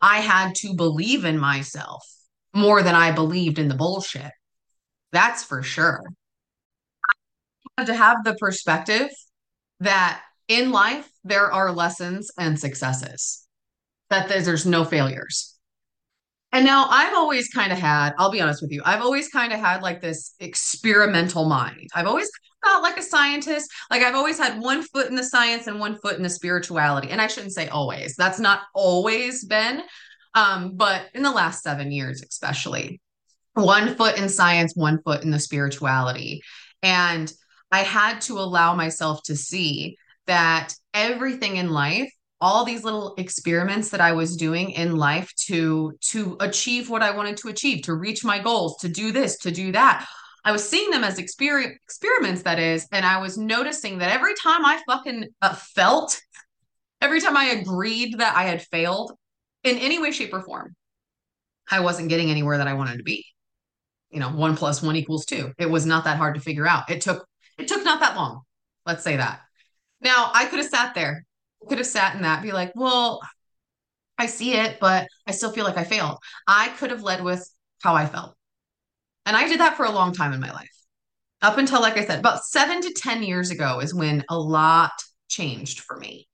I 0.00 0.18
had 0.20 0.54
to 0.56 0.74
believe 0.74 1.24
in 1.24 1.38
myself 1.38 2.04
more 2.54 2.82
than 2.82 2.94
I 2.94 3.12
believed 3.12 3.58
in 3.58 3.68
the 3.68 3.74
bullshit. 3.74 4.30
That's 5.12 5.44
for 5.44 5.62
sure. 5.62 6.02
I 7.78 7.82
had 7.82 7.86
to 7.86 7.94
have 7.94 8.24
the 8.24 8.34
perspective 8.34 9.08
that 9.80 10.22
in 10.48 10.70
life, 10.70 11.08
there 11.24 11.52
are 11.52 11.72
lessons 11.72 12.30
and 12.38 12.58
successes, 12.58 13.46
that 14.10 14.28
there's 14.28 14.66
no 14.66 14.84
failures. 14.84 15.51
And 16.52 16.66
now 16.66 16.86
I've 16.90 17.14
always 17.14 17.48
kind 17.48 17.72
of 17.72 17.78
had, 17.78 18.12
I'll 18.18 18.30
be 18.30 18.40
honest 18.40 18.60
with 18.60 18.70
you, 18.70 18.82
I've 18.84 19.00
always 19.00 19.28
kind 19.28 19.52
of 19.52 19.60
had 19.60 19.82
like 19.82 20.02
this 20.02 20.34
experimental 20.38 21.48
mind. 21.48 21.88
I've 21.94 22.06
always 22.06 22.30
felt 22.64 22.82
like 22.82 22.98
a 22.98 23.02
scientist. 23.02 23.70
Like 23.90 24.02
I've 24.02 24.14
always 24.14 24.38
had 24.38 24.60
one 24.60 24.82
foot 24.82 25.08
in 25.08 25.16
the 25.16 25.24
science 25.24 25.66
and 25.66 25.80
one 25.80 25.98
foot 25.98 26.16
in 26.16 26.22
the 26.22 26.28
spirituality. 26.28 27.08
And 27.08 27.20
I 27.20 27.26
shouldn't 27.26 27.54
say 27.54 27.68
always. 27.68 28.14
That's 28.16 28.38
not 28.38 28.60
always 28.74 29.44
been. 29.44 29.82
Um, 30.34 30.76
but 30.76 31.06
in 31.14 31.22
the 31.22 31.30
last 31.30 31.62
seven 31.62 31.90
years, 31.90 32.22
especially, 32.22 33.00
one 33.54 33.94
foot 33.96 34.18
in 34.18 34.28
science, 34.28 34.74
one 34.74 35.00
foot 35.02 35.22
in 35.22 35.30
the 35.30 35.38
spirituality. 35.38 36.42
And 36.82 37.32
I 37.70 37.80
had 37.80 38.20
to 38.22 38.38
allow 38.38 38.74
myself 38.74 39.22
to 39.24 39.36
see 39.36 39.96
that 40.26 40.74
everything 40.94 41.56
in 41.56 41.70
life 41.70 42.12
all 42.42 42.64
these 42.66 42.84
little 42.84 43.14
experiments 43.18 43.90
that 43.90 44.02
I 44.02 44.12
was 44.12 44.36
doing 44.36 44.72
in 44.72 44.96
life 44.96 45.32
to 45.46 45.94
to 46.12 46.36
achieve 46.40 46.90
what 46.90 47.02
I 47.02 47.12
wanted 47.16 47.38
to 47.38 47.48
achieve, 47.48 47.84
to 47.84 47.94
reach 47.94 48.24
my 48.24 48.40
goals, 48.40 48.78
to 48.82 48.88
do 48.90 49.12
this, 49.12 49.38
to 49.40 49.52
do 49.52 49.72
that. 49.72 50.06
I 50.44 50.52
was 50.52 50.68
seeing 50.68 50.90
them 50.90 51.04
as 51.04 51.18
exper- 51.18 51.74
experiments, 51.86 52.42
that 52.42 52.58
is, 52.58 52.88
and 52.92 53.06
I 53.06 53.20
was 53.20 53.38
noticing 53.38 53.98
that 53.98 54.10
every 54.12 54.34
time 54.34 54.66
I 54.66 54.82
fucking 54.88 55.28
uh, 55.40 55.54
felt, 55.54 56.20
every 57.00 57.20
time 57.20 57.36
I 57.36 57.46
agreed 57.60 58.18
that 58.18 58.36
I 58.36 58.44
had 58.44 58.62
failed 58.62 59.12
in 59.64 59.78
any 59.78 60.00
way, 60.02 60.10
shape, 60.10 60.34
or 60.34 60.42
form, 60.42 60.74
I 61.70 61.80
wasn't 61.80 62.08
getting 62.10 62.30
anywhere 62.30 62.58
that 62.58 62.68
I 62.68 62.74
wanted 62.74 62.98
to 62.98 63.04
be. 63.04 63.24
you 64.10 64.20
know, 64.20 64.30
one 64.30 64.56
plus 64.56 64.82
one 64.82 64.96
equals 64.96 65.24
two. 65.26 65.52
It 65.58 65.70
was 65.70 65.86
not 65.86 66.04
that 66.04 66.18
hard 66.18 66.34
to 66.34 66.40
figure 66.40 66.66
out. 66.66 66.90
It 66.90 67.00
took 67.00 67.26
it 67.58 67.68
took 67.68 67.84
not 67.84 68.00
that 68.00 68.16
long. 68.16 68.42
Let's 68.86 69.04
say 69.04 69.16
that. 69.16 69.40
Now 70.00 70.30
I 70.34 70.46
could 70.46 70.58
have 70.60 70.68
sat 70.68 70.94
there, 70.94 71.24
could 71.68 71.78
have 71.78 71.86
sat 71.86 72.14
in 72.14 72.22
that, 72.22 72.42
be 72.42 72.52
like, 72.52 72.72
well, 72.74 73.20
I 74.18 74.26
see 74.26 74.54
it, 74.54 74.78
but 74.80 75.08
I 75.26 75.32
still 75.32 75.52
feel 75.52 75.64
like 75.64 75.76
I 75.76 75.84
failed. 75.84 76.18
I 76.46 76.68
could 76.68 76.90
have 76.90 77.02
led 77.02 77.24
with 77.24 77.48
how 77.82 77.94
I 77.94 78.06
felt. 78.06 78.34
And 79.26 79.36
I 79.36 79.48
did 79.48 79.60
that 79.60 79.76
for 79.76 79.84
a 79.84 79.90
long 79.90 80.12
time 80.12 80.32
in 80.32 80.40
my 80.40 80.52
life. 80.52 80.70
Up 81.40 81.58
until, 81.58 81.80
like 81.80 81.96
I 81.96 82.04
said, 82.04 82.20
about 82.20 82.44
seven 82.44 82.80
to 82.80 82.92
10 82.92 83.22
years 83.22 83.50
ago 83.50 83.80
is 83.80 83.94
when 83.94 84.24
a 84.28 84.38
lot 84.38 84.92
changed 85.28 85.80
for 85.80 85.96
me. 85.96 86.28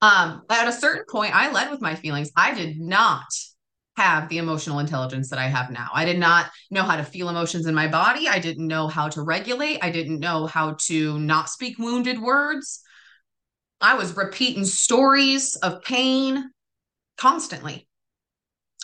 Um, 0.00 0.42
at 0.48 0.68
a 0.68 0.72
certain 0.72 1.04
point, 1.10 1.34
I 1.34 1.50
led 1.50 1.70
with 1.70 1.80
my 1.80 1.94
feelings. 1.94 2.30
I 2.36 2.54
did 2.54 2.78
not 2.80 3.26
have 3.98 4.28
the 4.28 4.38
emotional 4.38 4.78
intelligence 4.78 5.28
that 5.28 5.40
I 5.40 5.48
have 5.48 5.70
now. 5.70 5.88
I 5.92 6.04
did 6.04 6.18
not 6.18 6.50
know 6.70 6.84
how 6.84 6.96
to 6.96 7.02
feel 7.02 7.28
emotions 7.28 7.66
in 7.66 7.74
my 7.74 7.88
body. 7.88 8.28
I 8.28 8.38
didn't 8.38 8.68
know 8.68 8.86
how 8.86 9.08
to 9.08 9.22
regulate. 9.22 9.80
I 9.82 9.90
didn't 9.90 10.20
know 10.20 10.46
how 10.46 10.76
to 10.86 11.18
not 11.18 11.50
speak 11.50 11.78
wounded 11.78 12.20
words. 12.20 12.80
I 13.80 13.94
was 13.94 14.16
repeating 14.16 14.64
stories 14.64 15.56
of 15.56 15.82
pain 15.82 16.50
constantly. 17.16 17.86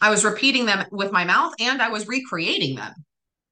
I 0.00 0.10
was 0.10 0.24
repeating 0.24 0.66
them 0.66 0.84
with 0.90 1.12
my 1.12 1.24
mouth 1.24 1.54
and 1.58 1.80
I 1.80 1.88
was 1.88 2.06
recreating 2.06 2.76
them. 2.76 2.92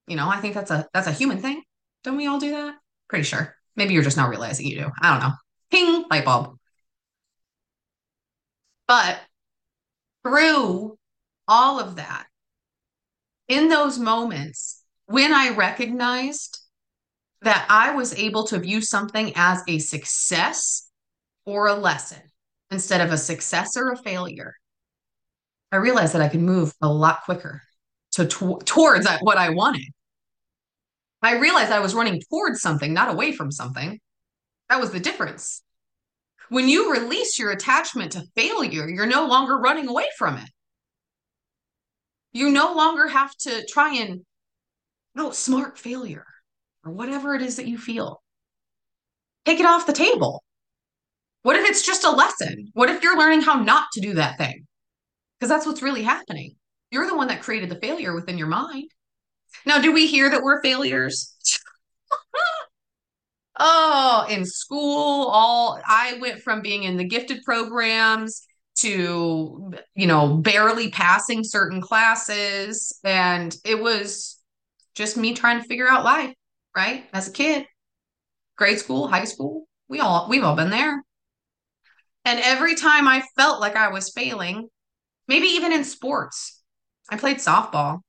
You 0.07 0.17
know, 0.17 0.29
I 0.29 0.41
think 0.41 0.55
that's 0.55 0.71
a 0.71 0.87
that's 0.93 1.07
a 1.07 1.13
human 1.13 1.39
thing. 1.39 1.63
Don't 2.05 2.17
we 2.17 2.27
all 2.27 2.41
do 2.41 2.51
that? 2.51 2.77
Pretty 3.09 3.25
sure. 3.25 3.55
Maybe 3.77 3.95
you're 3.95 4.03
just 4.03 4.17
not 4.17 4.29
realizing 4.29 4.67
you 4.67 4.81
do. 4.81 4.91
I 5.01 5.13
don't 5.13 5.29
know. 5.29 5.35
Ping, 5.71 6.05
light 6.11 6.25
bulb. 6.25 6.59
But 8.87 9.21
through 10.23 10.99
all 11.49 11.81
of 11.81 11.97
that, 11.97 12.27
in 13.49 13.69
those 13.69 13.99
moments, 13.99 14.83
when 15.07 15.33
I 15.33 15.51
recognized 15.51 16.59
that 17.43 17.67
I 17.69 17.95
was 17.95 18.15
able 18.15 18.47
to 18.49 18.59
view 18.59 18.81
something 18.81 19.33
as 19.35 19.63
a 19.67 19.79
success 19.79 20.89
or 21.45 21.67
a 21.67 21.75
lesson 21.75 22.21
instead 22.71 23.01
of 23.01 23.13
a 23.13 23.19
success 23.19 23.77
or 23.77 23.91
a 23.91 23.97
failure, 23.97 24.55
I 25.71 25.77
realized 25.77 26.15
that 26.15 26.23
I 26.23 26.29
could 26.29 26.41
move 26.41 26.73
a 26.81 26.89
lot 26.89 27.23
quicker 27.25 27.63
to, 28.13 28.27
to 28.27 28.59
towards 28.65 29.07
what 29.21 29.39
I 29.39 29.51
wanted. 29.51 29.89
I 31.23 31.39
realized 31.39 31.71
I 31.71 31.81
was 31.81 31.95
running 31.95 32.21
towards 32.29 32.61
something, 32.61 32.93
not 32.93 33.09
away 33.09 33.33
from 33.33 33.53
something. 33.53 34.01
That 34.69 34.81
was 34.81 34.91
the 34.91 35.01
difference. 35.01 35.63
When 36.49 36.69
you 36.69 36.93
release 36.93 37.39
your 37.39 37.53
attachment 37.53 38.13
to 38.13 38.25
failure, 38.35 38.89
you're 38.89 39.07
no 39.07 39.27
longer 39.27 39.57
running 39.57 39.89
away 39.89 40.07
from 40.19 40.37
it. 40.37 40.51
You 42.33 42.51
no 42.51 42.75
longer 42.75 43.07
have 43.07 43.35
to 43.39 43.65
try 43.67 43.95
and 43.95 44.23
oh, 45.17 45.31
outsmart 45.31 45.79
failure 45.79 46.27
or 46.85 46.93
whatever 46.93 47.35
it 47.35 47.43
is 47.43 47.57
that 47.57 47.69
you 47.69 47.79
feel. 47.79 48.23
Take 49.45 49.61
it 49.61 49.67
off 49.67 49.87
the 49.87 49.93
table. 49.93 50.43
What 51.43 51.57
if 51.57 51.69
it's 51.69 51.85
just 51.85 52.05
a 52.05 52.11
lesson? 52.11 52.71
What 52.75 52.89
if 52.89 53.03
you're 53.03 53.19
learning 53.19 53.43
how 53.43 53.55
not 53.55 53.87
to 53.95 54.01
do 54.01 54.15
that 54.15 54.39
thing? 54.39 54.67
Because 55.39 55.49
that's 55.49 55.67
what's 55.67 55.83
really 55.83 56.03
happening. 56.03 56.55
You're 56.91 57.07
the 57.07 57.17
one 57.17 57.29
that 57.29 57.43
created 57.43 57.69
the 57.69 57.81
failure 57.81 58.15
within 58.15 58.39
your 58.39 58.47
mind. 58.47 58.91
Now, 59.67 59.81
do 59.81 59.93
we 59.93 60.07
hear 60.07 60.31
that 60.31 60.43
we're 60.43 60.63
failures? 60.63 61.35
oh, 63.59 64.27
in 64.31 64.45
school, 64.45 65.27
all 65.29 65.81
I 65.87 66.19
went 66.21 66.43
from 66.43 66.63
being 66.63 66.85
in 66.85 66.97
the 66.97 67.05
gifted 67.05 67.43
programs 67.43 68.47
to, 68.77 69.73
you 69.95 70.07
know, 70.07 70.37
barely 70.37 70.91
passing 70.91 71.43
certain 71.45 71.81
classes. 71.81 72.99
And 73.05 73.57
it 73.65 73.81
was 73.81 74.39
just 74.95 75.17
me 75.17 75.35
trying 75.35 75.61
to 75.61 75.69
figure 75.69 75.89
out 75.89 76.05
life, 76.05 76.35
right? 76.77 77.05
As 77.13 77.29
a 77.29 77.33
kid, 77.33 77.67
grade 78.57 78.79
school, 78.79 79.09
high 79.09 79.25
school, 79.25 79.67
we 79.89 80.01
all, 80.01 80.29
we've 80.29 80.45
all 80.45 80.57
been 80.57 80.71
there. 80.71 81.03
And 82.25 82.41
every 82.41 82.75
time 82.75 83.09
I 83.09 83.23
felt 83.37 83.61
like 83.61 83.77
I 83.77 83.89
was 83.89 84.13
failing, 84.13 84.69
maybe 85.27 85.47
even 85.49 85.73
in 85.73 85.85
sports, 85.85 86.63
I 87.11 87.17
played 87.17 87.39
softball. 87.39 88.01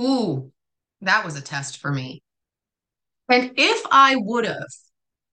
Ooh, 0.00 0.52
that 1.00 1.24
was 1.24 1.36
a 1.36 1.42
test 1.42 1.78
for 1.78 1.90
me. 1.90 2.22
And 3.28 3.52
if 3.56 3.84
I 3.90 4.16
would 4.16 4.46
have 4.46 4.68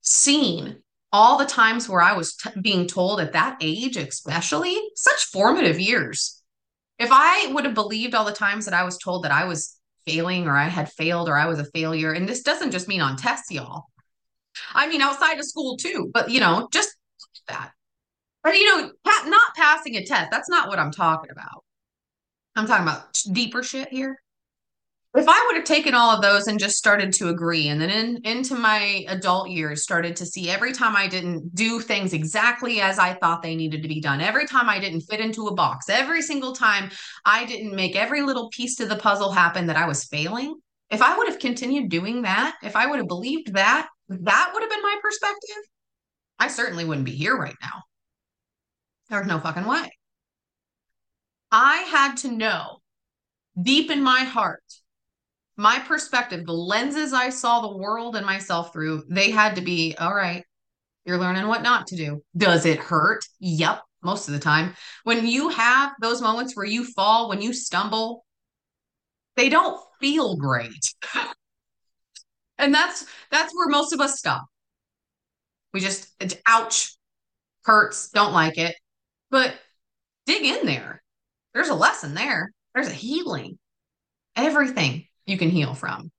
seen 0.02 0.82
all 1.12 1.38
the 1.38 1.46
times 1.46 1.88
where 1.88 2.02
I 2.02 2.14
was 2.14 2.36
t- 2.36 2.50
being 2.60 2.88
told 2.88 3.20
at 3.20 3.34
that 3.34 3.58
age, 3.62 3.98
especially 3.98 4.76
such 4.96 5.26
formative 5.26 5.80
years, 5.80 6.42
if 6.98 7.10
I 7.12 7.52
would 7.54 7.66
have 7.66 7.76
believed 7.76 8.16
all 8.16 8.26
the 8.26 8.32
times 8.32 8.66
that 8.66 8.74
I 8.74 8.84
was 8.84 8.98
told 8.98 9.24
that 9.24 9.32
I 9.32 9.46
was 9.46 9.78
failing 10.06 10.48
or 10.48 10.58
I 10.58 10.66
had 10.66 10.92
failed 10.92 11.30
or 11.30 11.38
I 11.38 11.46
was 11.46 11.60
a 11.60 11.66
failure, 11.66 12.14
and 12.14 12.28
this 12.28 12.42
doesn't 12.42 12.72
just 12.72 12.88
mean 12.88 13.02
on 13.02 13.18
tests, 13.18 13.52
y'all. 13.52 13.86
I 14.74 14.88
mean, 14.88 15.02
outside 15.02 15.38
of 15.38 15.46
school 15.46 15.78
too, 15.78 16.10
but 16.14 16.32
you 16.32 16.40
know, 16.40 16.68
just 16.72 16.96
that. 17.48 17.72
But 18.44 18.56
you 18.56 18.66
know, 18.70 18.92
not 19.06 19.56
passing 19.56 19.96
a 19.96 20.06
test, 20.06 20.30
that's 20.32 20.50
not 20.50 20.68
what 20.68 20.80
I'm 20.80 20.92
talking 20.92 21.32
about. 21.32 21.64
I'm 22.56 22.68
talking 22.68 22.84
about 22.84 23.18
deeper 23.32 23.64
shit 23.64 23.90
here 23.90 24.18
if 25.16 25.28
I 25.28 25.46
would 25.46 25.58
have 25.58 25.66
taken 25.66 25.94
all 25.94 26.10
of 26.10 26.24
those 26.24 26.48
and 26.48 26.60
just 26.60 26.76
started 26.76 27.14
to 27.14 27.30
agree, 27.30 27.68
and 27.68 27.80
then 27.80 27.92
in, 27.92 28.18
into 28.24 28.56
my 28.56 29.06
adult 29.08 29.48
years, 29.50 29.84
started 29.84 30.16
to 30.16 30.26
see 30.26 30.50
every 30.50 30.74
time 30.74 30.96
I 30.96 31.08
didn't 31.08 31.54
do 31.54 31.80
things 31.80 32.14
exactly 32.14 32.82
as 32.82 32.98
I 32.98 33.14
thought 33.14 33.44
they 33.44 33.56
needed 33.56 33.84
to 33.84 33.88
be 33.88 34.02
done, 34.02 34.22
every 34.22 34.48
time 34.48 34.70
I 34.70 34.80
didn't 34.80 35.02
fit 35.02 35.20
into 35.20 35.48
a 35.48 35.54
box, 35.54 35.88
every 35.88 36.24
single 36.24 36.54
time 36.54 36.90
I 37.26 37.46
didn't 37.46 37.76
make 37.76 37.96
every 37.96 38.24
little 38.24 38.50
piece 38.50 38.76
to 38.78 38.88
the 38.88 38.96
puzzle 38.96 39.32
happen, 39.32 39.68
that 39.68 39.78
I 39.78 39.88
was 39.88 40.06
failing. 40.06 40.56
If 40.90 41.04
I 41.04 41.16
would 41.16 41.28
have 41.28 41.40
continued 41.40 41.90
doing 41.90 42.24
that, 42.24 42.56
if 42.64 42.76
I 42.76 42.88
would 42.88 42.98
have 42.98 43.08
believed 43.08 43.54
that, 43.54 43.88
that 44.10 44.52
would 44.52 44.64
have 44.64 44.72
been 44.72 44.82
my 44.82 44.98
perspective, 45.00 45.64
I 46.40 46.48
certainly 46.48 46.86
wouldn't 46.86 47.06
be 47.06 47.16
here 47.16 47.38
right 47.38 47.56
now. 47.62 47.84
There's 49.14 49.28
no 49.28 49.40
fucking 49.40 49.66
way. 49.66 49.92
I 51.52 51.78
had 51.84 52.16
to 52.18 52.32
know 52.32 52.82
deep 53.62 53.92
in 53.92 54.02
my 54.02 54.22
heart 54.22 54.64
my 55.56 55.80
perspective, 55.80 56.46
the 56.46 56.54
lenses 56.54 57.14
I 57.14 57.30
saw 57.30 57.62
the 57.62 57.78
world 57.78 58.16
and 58.16 58.26
myself 58.26 58.74
through, 58.74 59.04
they 59.08 59.30
had 59.30 59.56
to 59.56 59.62
be 59.62 59.96
all 60.00 60.14
right. 60.14 60.44
You're 61.06 61.20
learning 61.20 61.48
what 61.48 61.62
not 61.62 61.88
to 61.88 61.96
do. 61.96 62.24
Does 62.36 62.66
it 62.66 62.80
hurt? 62.80 63.24
Yep, 63.40 63.82
most 64.02 64.28
of 64.28 64.34
the 64.34 64.40
time. 64.40 64.74
When 65.04 65.28
you 65.28 65.50
have 65.50 65.92
those 66.02 66.22
moments 66.22 66.56
where 66.56 66.66
you 66.66 66.86
fall, 66.86 67.30
when 67.30 67.42
you 67.42 67.54
stumble, 67.54 68.26
they 69.36 69.50
don't 69.50 69.80
feel 70.00 70.38
great. 70.38 70.72
and 72.58 72.74
that's 72.74 73.06
that's 73.30 73.54
where 73.54 73.68
most 73.68 73.94
of 73.94 74.02
us 74.02 74.18
stop. 74.18 74.46
We 75.72 75.82
just 75.82 76.10
ouch, 76.48 76.96
hurts, 77.64 78.10
don't 78.10 78.34
like 78.34 78.58
it. 78.58 78.76
But 79.34 79.56
dig 80.28 80.44
in 80.44 80.68
there. 80.68 81.02
There's 81.56 81.70
a 81.70 81.74
lesson 81.74 82.14
there. 82.14 82.52
There's 82.76 82.88
a 82.88 82.94
healing. 82.94 83.58
Everything 84.36 85.08
you 85.26 85.40
can 85.40 85.50
heal 85.50 85.74
from. 85.74 86.12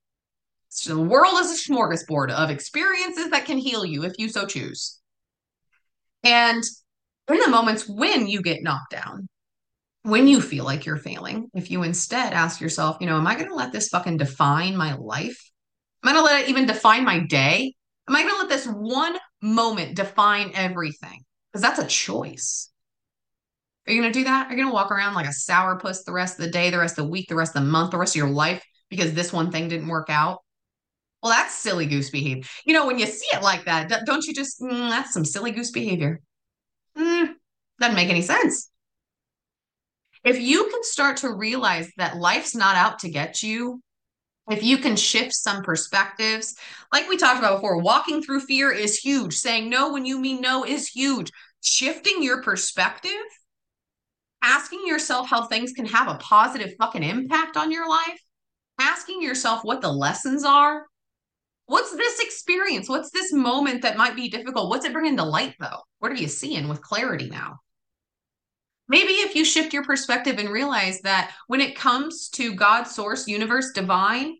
So 0.68 0.96
the 0.96 1.00
world 1.00 1.38
is 1.38 1.52
a 1.52 1.72
smorgasbord 1.72 2.32
of 2.32 2.50
experiences 2.50 3.30
that 3.30 3.44
can 3.44 3.56
heal 3.56 3.84
you 3.84 4.02
if 4.02 4.14
you 4.18 4.28
so 4.28 4.46
choose. 4.46 4.98
And 6.24 6.60
in 7.28 7.38
the 7.38 7.46
moments 7.46 7.88
when 7.88 8.26
you 8.26 8.42
get 8.42 8.64
knocked 8.64 8.90
down, 8.90 9.28
when 10.02 10.26
you 10.26 10.40
feel 10.40 10.64
like 10.64 10.84
you're 10.84 10.96
failing, 10.96 11.50
if 11.54 11.70
you 11.70 11.84
instead 11.84 12.32
ask 12.32 12.60
yourself, 12.60 12.96
you 13.00 13.06
know, 13.06 13.16
am 13.16 13.28
I 13.28 13.36
going 13.36 13.48
to 13.48 13.54
let 13.54 13.70
this 13.70 13.90
fucking 13.90 14.16
define 14.16 14.76
my 14.76 14.96
life? 14.96 15.40
Am 16.02 16.08
I 16.08 16.14
going 16.14 16.26
to 16.26 16.32
let 16.32 16.42
it 16.42 16.50
even 16.50 16.66
define 16.66 17.04
my 17.04 17.20
day? 17.20 17.74
Am 18.08 18.16
I 18.16 18.22
going 18.22 18.34
to 18.34 18.40
let 18.40 18.48
this 18.48 18.66
one 18.66 19.16
moment 19.40 19.94
define 19.94 20.50
everything? 20.54 21.20
Because 21.52 21.62
that's 21.62 21.78
a 21.78 21.86
choice. 21.86 22.72
Are 23.86 23.92
you 23.92 24.00
going 24.00 24.12
to 24.12 24.18
do 24.18 24.24
that? 24.24 24.46
Are 24.46 24.50
you 24.50 24.56
going 24.56 24.68
to 24.68 24.74
walk 24.74 24.90
around 24.90 25.14
like 25.14 25.26
a 25.26 25.30
sourpuss 25.30 26.04
the 26.04 26.12
rest 26.12 26.38
of 26.38 26.44
the 26.44 26.50
day, 26.50 26.70
the 26.70 26.78
rest 26.78 26.98
of 26.98 27.04
the 27.04 27.10
week, 27.10 27.28
the 27.28 27.34
rest 27.34 27.54
of 27.54 27.62
the 27.62 27.68
month, 27.68 27.90
the 27.90 27.98
rest 27.98 28.14
of 28.14 28.18
your 28.18 28.30
life 28.30 28.64
because 28.88 29.12
this 29.12 29.32
one 29.32 29.50
thing 29.50 29.68
didn't 29.68 29.88
work 29.88 30.08
out. 30.08 30.42
Well, 31.22 31.32
that's 31.32 31.54
silly 31.54 31.86
goose 31.86 32.10
behavior. 32.10 32.44
You 32.66 32.74
know, 32.74 32.86
when 32.86 32.98
you 32.98 33.06
see 33.06 33.26
it 33.32 33.42
like 33.42 33.64
that, 33.64 33.90
don't 34.06 34.26
you 34.26 34.34
just, 34.34 34.60
mm, 34.60 34.90
that's 34.90 35.12
some 35.12 35.24
silly 35.24 35.52
goose 35.52 35.70
behavior. 35.70 36.20
Mm, 36.96 37.34
doesn't 37.80 37.96
make 37.96 38.10
any 38.10 38.22
sense. 38.22 38.70
If 40.22 40.40
you 40.40 40.68
can 40.70 40.82
start 40.84 41.18
to 41.18 41.32
realize 41.32 41.90
that 41.96 42.16
life's 42.16 42.54
not 42.54 42.76
out 42.76 43.00
to 43.00 43.10
get 43.10 43.42
you, 43.42 43.82
if 44.48 44.62
you 44.62 44.78
can 44.78 44.96
shift 44.96 45.34
some 45.34 45.62
perspectives, 45.62 46.54
like 46.92 47.08
we 47.08 47.16
talked 47.16 47.38
about 47.38 47.56
before, 47.56 47.78
walking 47.78 48.22
through 48.22 48.40
fear 48.40 48.70
is 48.70 48.98
huge. 48.98 49.34
Saying 49.34 49.70
no 49.70 49.92
when 49.92 50.04
you 50.04 50.18
mean 50.18 50.40
no 50.40 50.64
is 50.64 50.88
huge. 50.88 51.30
Shifting 51.62 52.22
your 52.22 52.42
perspective, 52.42 53.12
asking 54.44 54.86
yourself 54.86 55.28
how 55.28 55.46
things 55.46 55.72
can 55.72 55.86
have 55.86 56.06
a 56.06 56.18
positive 56.18 56.74
fucking 56.78 57.02
impact 57.02 57.56
on 57.56 57.72
your 57.72 57.88
life, 57.88 58.20
asking 58.78 59.22
yourself 59.22 59.64
what 59.64 59.80
the 59.80 59.90
lessons 59.90 60.44
are. 60.44 60.86
What's 61.66 61.96
this 61.96 62.20
experience? 62.20 62.88
What's 62.88 63.10
this 63.10 63.32
moment 63.32 63.82
that 63.82 63.96
might 63.96 64.14
be 64.14 64.28
difficult? 64.28 64.68
What's 64.68 64.84
it 64.84 64.92
bringing 64.92 65.16
to 65.16 65.24
light, 65.24 65.54
though? 65.58 65.80
What 65.98 66.12
are 66.12 66.16
you 66.16 66.28
seeing 66.28 66.68
with 66.68 66.82
clarity 66.82 67.30
now? 67.30 67.60
Maybe 68.86 69.12
if 69.12 69.34
you 69.34 69.46
shift 69.46 69.72
your 69.72 69.82
perspective 69.82 70.38
and 70.38 70.50
realize 70.50 71.00
that 71.00 71.32
when 71.46 71.62
it 71.62 71.74
comes 71.74 72.28
to 72.34 72.54
God, 72.54 72.84
source, 72.84 73.26
universe, 73.26 73.72
divine, 73.72 74.36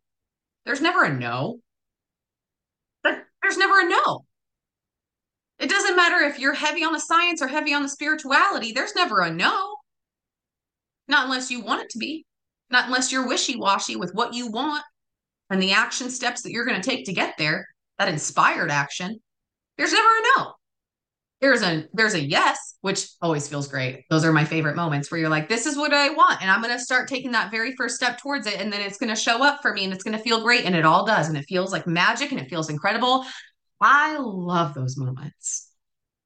there's 0.67 0.83
never 0.83 1.05
a 1.05 1.13
no. 1.13 1.61
There's 3.03 3.59
never 3.59 3.81
a 3.81 3.89
no. 3.89 4.25
It 5.59 5.71
doesn't 5.71 5.97
matter 5.97 6.25
if 6.25 6.39
you're 6.39 6.55
heavy 6.55 6.85
on 6.85 6.93
the 6.93 7.01
science 7.01 7.41
or 7.41 7.47
heavy 7.47 7.73
on 7.73 7.83
the 7.83 7.89
spirituality, 7.89 8.73
there's 8.73 8.95
never 8.95 9.21
a 9.21 9.31
no. 9.31 9.74
Not 11.09 11.25
unless 11.25 11.51
you 11.51 11.61
want 11.61 11.83
it 11.83 11.91
to 11.91 11.99
be, 11.99 12.25
not 12.71 12.87
unless 12.87 13.13
you're 13.13 13.27
wishy 13.27 13.57
washy 13.57 13.97
with 13.97 14.13
what 14.15 14.35
you 14.35 14.51
want 14.51 14.85
and 15.51 15.63
the 15.63 15.73
action 15.73 16.11
steps 16.11 16.43
that 16.43 16.53
you're 16.53 16.65
going 16.65 16.81
to 16.81 16.89
take 16.89 17.07
to 17.07 17.13
get 17.13 17.35
there, 17.39 17.67
that 17.99 18.09
inspired 18.09 18.71
action. 18.71 19.21
There's 19.77 19.93
never 19.93 20.09
a 20.09 20.39
no. 20.39 20.53
There's 21.41 21.63
a 21.63 21.87
there's 21.93 22.15
a 22.15 22.25
yes, 22.25 22.77
which 22.81 23.07
always 23.21 23.47
feels 23.47 23.69
great. 23.69 24.05
Those 24.09 24.25
are 24.25 24.33
my 24.33 24.47
favorite 24.47 24.77
moments 24.77 25.11
where 25.11 25.21
you're 25.21 25.29
like, 25.29 25.49
this 25.49 25.67
is 25.67 25.77
what 25.77 25.93
I 25.93 26.09
want. 26.11 26.41
And 26.41 26.51
I'm 26.51 26.63
gonna 26.63 26.79
start 26.79 27.07
taking 27.07 27.33
that 27.33 27.51
very 27.51 27.75
first 27.77 27.97
step 27.97 28.19
towards 28.19 28.47
it. 28.47 28.61
And 28.61 28.73
then 28.73 28.81
it's 28.81 28.97
gonna 28.97 29.17
show 29.17 29.45
up 29.45 29.61
for 29.61 29.75
me 29.75 29.85
and 29.85 29.93
it's 29.93 30.05
gonna 30.05 30.19
feel 30.19 30.43
great. 30.43 30.65
And 30.65 30.75
it 30.75 30.87
all 30.87 31.05
does. 31.05 31.29
And 31.29 31.37
it 31.37 31.45
feels 31.47 31.71
like 31.71 31.87
magic 31.87 32.31
and 32.33 32.41
it 32.41 32.49
feels 32.49 32.71
incredible. 32.71 33.27
I 33.81 34.17
love 34.19 34.73
those 34.73 34.97
moments. 34.97 35.69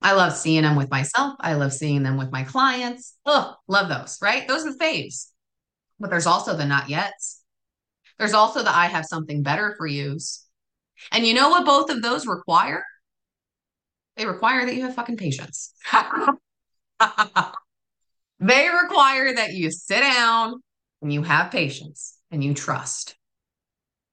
I 0.01 0.13
love 0.13 0.33
seeing 0.33 0.63
them 0.63 0.77
with 0.77 0.91
myself. 0.91 1.35
I 1.41 1.55
love 1.55 1.73
seeing 1.73 2.03
them 2.03 2.17
with 2.17 2.31
my 2.31 2.45
clients. 2.45 3.15
Oh, 3.27 3.55
love 3.67 3.89
those, 3.89 4.19
right? 4.23 4.47
Those 4.47 4.65
are 4.65 4.73
the 4.73 4.79
faves. 4.79 5.29
But 5.99 6.11
there's 6.11 6.27
also 6.27 6.57
the 6.57 6.65
not 6.65 6.85
yets. 6.85 7.41
There's 8.19 8.35
also 8.35 8.63
the 8.63 8.75
I 8.75 8.87
have 8.87 9.07
something 9.07 9.43
better 9.43 9.75
for 9.77 9.87
yous. 9.87 10.47
And 11.13 11.27
you 11.27 11.35
know 11.35 11.51
what 11.51 11.67
both 11.67 11.91
of 11.91 12.03
those 12.03 12.27
require? 12.27 12.85
They 14.17 14.27
require 14.27 14.67
that 14.67 14.75
you 14.75 14.83
have 14.83 14.95
fucking 14.95 15.17
patience. 15.17 15.73
they 18.41 18.69
require 18.69 19.35
that 19.35 19.53
you 19.53 19.71
sit 19.71 20.01
down 20.01 20.61
and 21.03 21.13
you 21.13 21.23
have 21.23 21.53
patience 21.53 22.17
and 22.31 22.43
you 22.43 22.55
trust 22.55 23.17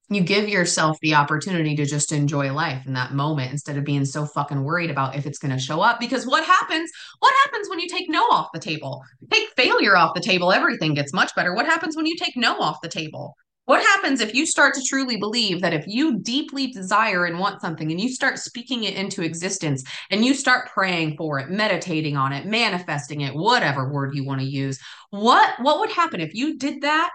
you 0.09 0.21
give 0.21 0.47
yourself 0.47 0.99
the 1.01 1.15
opportunity 1.15 1.75
to 1.75 1.85
just 1.85 2.11
enjoy 2.11 2.53
life 2.53 2.85
in 2.85 2.93
that 2.93 3.13
moment 3.13 3.51
instead 3.51 3.77
of 3.77 3.83
being 3.83 4.05
so 4.05 4.25
fucking 4.25 4.63
worried 4.63 4.91
about 4.91 5.15
if 5.15 5.25
it's 5.25 5.39
going 5.39 5.53
to 5.53 5.59
show 5.59 5.81
up. 5.81 5.99
Because 5.99 6.27
what 6.27 6.45
happens 6.45 6.91
what 7.19 7.33
happens 7.43 7.69
when 7.69 7.79
you 7.79 7.87
take 7.87 8.09
no 8.09 8.21
off 8.25 8.49
the 8.53 8.59
table? 8.59 9.03
Take 9.31 9.49
failure 9.55 9.97
off 9.97 10.13
the 10.13 10.21
table 10.21 10.51
everything 10.51 10.93
gets 10.93 11.13
much 11.13 11.33
better. 11.35 11.55
What 11.55 11.65
happens 11.65 11.95
when 11.95 12.05
you 12.05 12.15
take 12.15 12.37
no 12.37 12.59
off 12.59 12.81
the 12.81 12.89
table? 12.89 13.35
What 13.65 13.81
happens 13.81 14.21
if 14.21 14.35
you 14.35 14.45
start 14.45 14.75
to 14.75 14.83
truly 14.83 15.17
believe 15.17 15.61
that 15.61 15.73
if 15.73 15.87
you 15.87 16.19
deeply 16.19 16.67
desire 16.67 17.25
and 17.25 17.39
want 17.39 17.61
something 17.61 17.89
and 17.89 17.99
you 17.99 18.09
start 18.09 18.37
speaking 18.37 18.83
it 18.83 18.93
into 18.93 19.23
existence 19.23 19.83
and 20.11 20.23
you 20.23 20.35
start 20.35 20.69
praying 20.71 21.17
for 21.17 21.39
it 21.39 21.49
meditating 21.49 22.15
on 22.15 22.31
it 22.31 22.45
manifesting 22.45 23.21
it 23.21 23.33
whatever 23.33 23.91
word 23.91 24.13
you 24.13 24.23
want 24.23 24.39
to 24.39 24.45
use 24.45 24.79
what 25.09 25.55
what 25.61 25.79
would 25.79 25.89
happen 25.89 26.21
if 26.21 26.35
you 26.35 26.59
did 26.59 26.81
that 26.81 27.09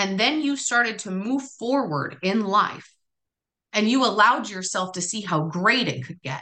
and 0.00 0.18
then 0.18 0.40
you 0.40 0.56
started 0.56 1.00
to 1.00 1.10
move 1.10 1.42
forward 1.58 2.16
in 2.22 2.42
life 2.42 2.90
and 3.74 3.86
you 3.86 4.02
allowed 4.02 4.48
yourself 4.48 4.92
to 4.92 5.02
see 5.02 5.20
how 5.20 5.42
great 5.42 5.88
it 5.88 6.06
could 6.06 6.22
get, 6.22 6.40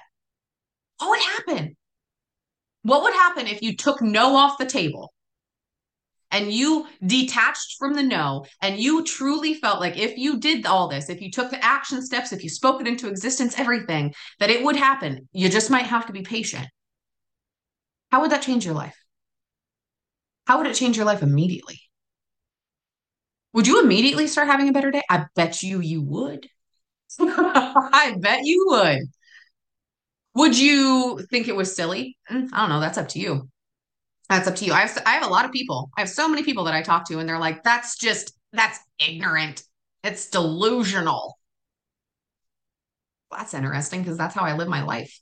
what 0.98 1.10
would 1.10 1.20
happen? 1.20 1.76
What 2.82 3.02
would 3.02 3.14
happen 3.14 3.48
if 3.48 3.60
you 3.60 3.76
took 3.76 4.00
no 4.00 4.36
off 4.36 4.58
the 4.58 4.64
table 4.64 5.12
and 6.30 6.52
you 6.52 6.86
detached 7.04 7.74
from 7.80 7.94
the 7.94 8.02
no 8.04 8.46
and 8.62 8.78
you 8.78 9.02
truly 9.02 9.54
felt 9.54 9.80
like 9.80 9.98
if 9.98 10.16
you 10.16 10.38
did 10.38 10.64
all 10.64 10.86
this, 10.86 11.10
if 11.10 11.20
you 11.20 11.28
took 11.28 11.50
the 11.50 11.64
action 11.64 12.00
steps, 12.00 12.32
if 12.32 12.44
you 12.44 12.50
spoke 12.50 12.80
it 12.80 12.86
into 12.86 13.08
existence, 13.08 13.58
everything, 13.58 14.14
that 14.38 14.50
it 14.50 14.62
would 14.62 14.76
happen? 14.76 15.28
You 15.32 15.48
just 15.48 15.68
might 15.68 15.86
have 15.86 16.06
to 16.06 16.12
be 16.12 16.22
patient. 16.22 16.68
How 18.12 18.20
would 18.20 18.30
that 18.30 18.42
change 18.42 18.64
your 18.64 18.74
life? 18.74 18.96
How 20.46 20.58
would 20.58 20.68
it 20.68 20.76
change 20.76 20.96
your 20.96 21.06
life 21.06 21.24
immediately? 21.24 21.80
Would 23.58 23.66
you 23.66 23.82
immediately 23.82 24.28
start 24.28 24.46
having 24.46 24.68
a 24.68 24.72
better 24.72 24.92
day? 24.92 25.02
I 25.10 25.26
bet 25.34 25.64
you 25.64 25.80
you 25.80 26.00
would. 26.02 26.48
I 27.20 28.14
bet 28.16 28.44
you 28.44 28.66
would. 28.68 29.00
Would 30.36 30.56
you 30.56 31.26
think 31.28 31.48
it 31.48 31.56
was 31.56 31.74
silly? 31.74 32.16
Mm, 32.30 32.50
I 32.52 32.60
don't 32.60 32.68
know. 32.68 32.78
That's 32.78 32.98
up 32.98 33.08
to 33.08 33.18
you. 33.18 33.48
That's 34.28 34.46
up 34.46 34.54
to 34.54 34.64
you. 34.64 34.72
I 34.72 34.82
have 34.82 35.02
I 35.04 35.14
have 35.14 35.26
a 35.26 35.28
lot 35.28 35.44
of 35.44 35.50
people. 35.50 35.90
I 35.98 36.02
have 36.02 36.08
so 36.08 36.28
many 36.28 36.44
people 36.44 36.62
that 36.66 36.74
I 36.74 36.82
talk 36.82 37.08
to, 37.08 37.18
and 37.18 37.28
they're 37.28 37.40
like, 37.40 37.64
"That's 37.64 37.98
just 37.98 38.32
that's 38.52 38.78
ignorant. 39.04 39.64
It's 40.04 40.30
delusional." 40.30 41.36
That's 43.32 43.54
interesting 43.54 44.02
because 44.02 44.16
that's 44.18 44.36
how 44.36 44.42
I 44.44 44.52
live 44.52 44.68
my 44.68 44.84
life. 44.84 45.18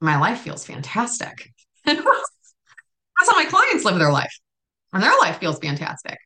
My 0.00 0.18
life 0.18 0.40
feels 0.40 0.66
fantastic. 0.66 1.52
that's 1.84 2.00
how 2.00 3.36
my 3.36 3.44
clients 3.44 3.84
live 3.84 4.00
their 4.00 4.10
life, 4.10 4.36
and 4.92 5.00
their 5.00 5.16
life 5.20 5.38
feels 5.38 5.60
fantastic. 5.60 6.18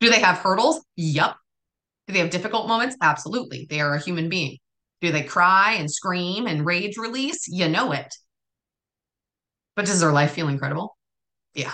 Do 0.00 0.10
they 0.10 0.20
have 0.20 0.38
hurdles? 0.38 0.84
Yep. 0.96 1.36
Do 2.06 2.12
they 2.12 2.20
have 2.20 2.30
difficult 2.30 2.68
moments? 2.68 2.96
Absolutely. 3.00 3.66
They 3.68 3.80
are 3.80 3.94
a 3.94 4.00
human 4.00 4.28
being. 4.28 4.58
Do 5.00 5.12
they 5.12 5.22
cry 5.22 5.74
and 5.74 5.90
scream 5.90 6.46
and 6.46 6.64
rage 6.64 6.96
release? 6.96 7.48
You 7.48 7.68
know 7.68 7.92
it. 7.92 8.14
But 9.74 9.86
does 9.86 10.00
their 10.00 10.12
life 10.12 10.32
feel 10.32 10.48
incredible? 10.48 10.96
Yeah. 11.54 11.72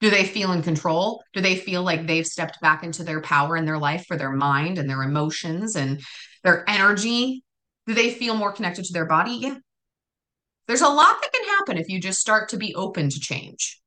Do 0.00 0.10
they 0.10 0.24
feel 0.24 0.52
in 0.52 0.62
control? 0.62 1.22
Do 1.32 1.40
they 1.40 1.56
feel 1.56 1.82
like 1.82 2.06
they've 2.06 2.26
stepped 2.26 2.60
back 2.60 2.84
into 2.84 3.02
their 3.02 3.20
power 3.20 3.56
in 3.56 3.64
their 3.64 3.78
life 3.78 4.04
for 4.06 4.16
their 4.16 4.30
mind 4.30 4.78
and 4.78 4.88
their 4.88 5.02
emotions 5.02 5.76
and 5.76 6.00
their 6.44 6.68
energy? 6.68 7.42
Do 7.86 7.94
they 7.94 8.10
feel 8.10 8.34
more 8.34 8.52
connected 8.52 8.84
to 8.84 8.92
their 8.92 9.06
body? 9.06 9.38
Yeah. 9.40 9.56
There's 10.68 10.82
a 10.82 10.88
lot 10.88 11.16
that 11.20 11.32
can 11.32 11.44
happen 11.44 11.78
if 11.78 11.88
you 11.88 12.00
just 12.00 12.20
start 12.20 12.50
to 12.50 12.56
be 12.56 12.74
open 12.74 13.08
to 13.10 13.20
change 13.20 13.80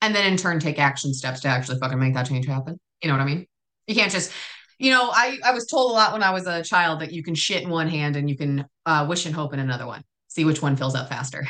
and 0.00 0.14
then 0.14 0.30
in 0.30 0.36
turn 0.36 0.58
take 0.58 0.78
action 0.78 1.12
steps 1.12 1.40
to 1.40 1.48
actually 1.48 1.78
fucking 1.78 1.98
make 1.98 2.14
that 2.14 2.26
change 2.26 2.46
happen. 2.46 2.78
You 3.02 3.08
know 3.08 3.14
what 3.14 3.22
I 3.22 3.26
mean? 3.26 3.46
You 3.86 3.94
can't 3.94 4.12
just, 4.12 4.32
you 4.78 4.90
know, 4.90 5.10
I, 5.10 5.38
I 5.44 5.52
was 5.52 5.66
told 5.66 5.90
a 5.90 5.94
lot 5.94 6.12
when 6.12 6.22
I 6.22 6.30
was 6.30 6.46
a 6.46 6.62
child 6.62 7.00
that 7.00 7.12
you 7.12 7.22
can 7.22 7.34
shit 7.34 7.62
in 7.62 7.70
one 7.70 7.88
hand 7.88 8.16
and 8.16 8.28
you 8.28 8.36
can 8.36 8.66
uh, 8.86 9.06
wish 9.08 9.26
and 9.26 9.34
hope 9.34 9.52
in 9.52 9.58
another 9.58 9.86
one. 9.86 10.02
See 10.28 10.44
which 10.44 10.62
one 10.62 10.76
fills 10.76 10.94
up 10.94 11.08
faster. 11.08 11.46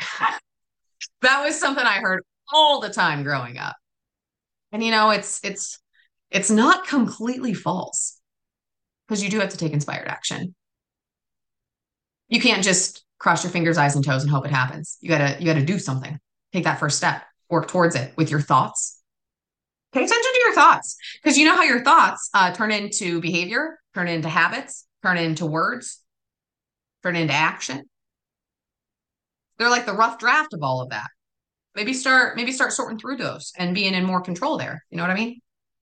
that 1.21 1.43
was 1.43 1.59
something 1.59 1.85
I 1.85 1.99
heard 1.99 2.23
all 2.51 2.79
the 2.79 2.89
time 2.89 3.23
growing 3.23 3.57
up. 3.57 3.75
And 4.71 4.83
you 4.83 4.91
know, 4.91 5.11
it's 5.11 5.43
it's 5.43 5.79
it's 6.29 6.49
not 6.49 6.87
completely 6.87 7.53
false 7.53 8.19
because 9.07 9.23
you 9.23 9.29
do 9.29 9.39
have 9.39 9.49
to 9.49 9.57
take 9.57 9.73
inspired 9.73 10.07
action. 10.07 10.55
You 12.29 12.39
can't 12.39 12.63
just 12.63 13.03
cross 13.19 13.43
your 13.43 13.51
fingers, 13.51 13.77
eyes, 13.77 13.95
and 13.95 14.03
toes 14.03 14.23
and 14.23 14.31
hope 14.31 14.45
it 14.45 14.51
happens. 14.51 14.97
You 15.01 15.09
gotta 15.09 15.37
you 15.39 15.45
gotta 15.45 15.65
do 15.65 15.77
something. 15.77 16.17
Take 16.53 16.63
that 16.63 16.79
first 16.79 16.97
step 16.97 17.21
work 17.51 17.67
towards 17.67 17.95
it 17.95 18.13
with 18.17 18.31
your 18.31 18.41
thoughts. 18.41 18.99
Pay 19.93 19.99
attention 19.99 20.31
to 20.33 20.41
your 20.45 20.55
thoughts 20.55 20.95
because 21.21 21.37
you 21.37 21.45
know 21.45 21.55
how 21.55 21.63
your 21.63 21.83
thoughts 21.83 22.29
uh, 22.33 22.53
turn 22.53 22.71
into 22.71 23.19
behavior, 23.19 23.77
turn 23.93 24.07
into 24.07 24.29
habits, 24.29 24.87
turn 25.03 25.17
into 25.17 25.45
words, 25.45 26.01
turn 27.03 27.15
into 27.15 27.33
action. 27.33 27.83
They're 29.59 29.69
like 29.69 29.85
the 29.85 29.93
rough 29.93 30.17
draft 30.17 30.53
of 30.53 30.63
all 30.63 30.81
of 30.81 30.89
that. 30.89 31.07
Maybe 31.75 31.93
start 31.93 32.35
maybe 32.35 32.51
start 32.51 32.71
sorting 32.71 32.99
through 32.99 33.17
those 33.17 33.51
and 33.57 33.75
being 33.75 33.93
in 33.93 34.05
more 34.05 34.21
control 34.21 34.57
there. 34.57 34.83
You 34.89 34.97
know 34.97 35.03
what 35.03 35.11
I 35.11 35.15
mean? 35.15 35.39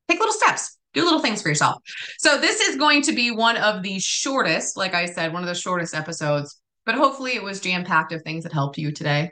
Take 0.10 0.19
little 0.19 0.34
steps. 0.34 0.77
Do 0.93 1.03
little 1.03 1.19
things 1.19 1.43
for 1.43 1.49
yourself. 1.49 1.77
So 2.17 2.39
this 2.39 2.62
is 2.62 2.75
going 2.75 3.03
to 3.03 3.12
be 3.12 3.29
one 3.29 3.58
of 3.58 3.84
the 3.84 3.99
shortest, 3.99 4.75
like 4.75 4.95
I 4.95 5.05
said, 5.05 5.34
one 5.34 5.43
of 5.43 5.47
the 5.47 5.53
shortest 5.53 5.93
episodes, 5.93 6.60
but 6.84 6.95
hopefully 6.95 7.36
it 7.36 7.43
was 7.43 7.60
jam-packed 7.60 8.12
of 8.12 8.23
things 8.23 8.43
that 8.43 8.53
helped 8.53 8.79
you 8.79 8.91
today. 8.91 9.32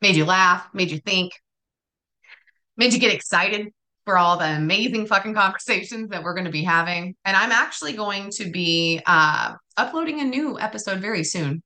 Made 0.00 0.16
you 0.16 0.24
laugh, 0.24 0.66
made 0.72 0.90
you 0.90 0.98
think, 0.98 1.32
made 2.80 2.94
you 2.94 2.98
get 2.98 3.12
excited 3.12 3.68
for 4.06 4.16
all 4.16 4.38
the 4.38 4.46
amazing 4.46 5.06
fucking 5.06 5.34
conversations 5.34 6.08
that 6.08 6.22
we're 6.22 6.32
going 6.32 6.46
to 6.46 6.50
be 6.50 6.64
having. 6.64 7.14
And 7.26 7.36
I'm 7.36 7.52
actually 7.52 7.92
going 7.92 8.30
to 8.36 8.50
be 8.50 9.02
uh, 9.06 9.54
uploading 9.76 10.20
a 10.20 10.24
new 10.24 10.58
episode 10.58 10.98
very 11.00 11.22
soon. 11.22 11.62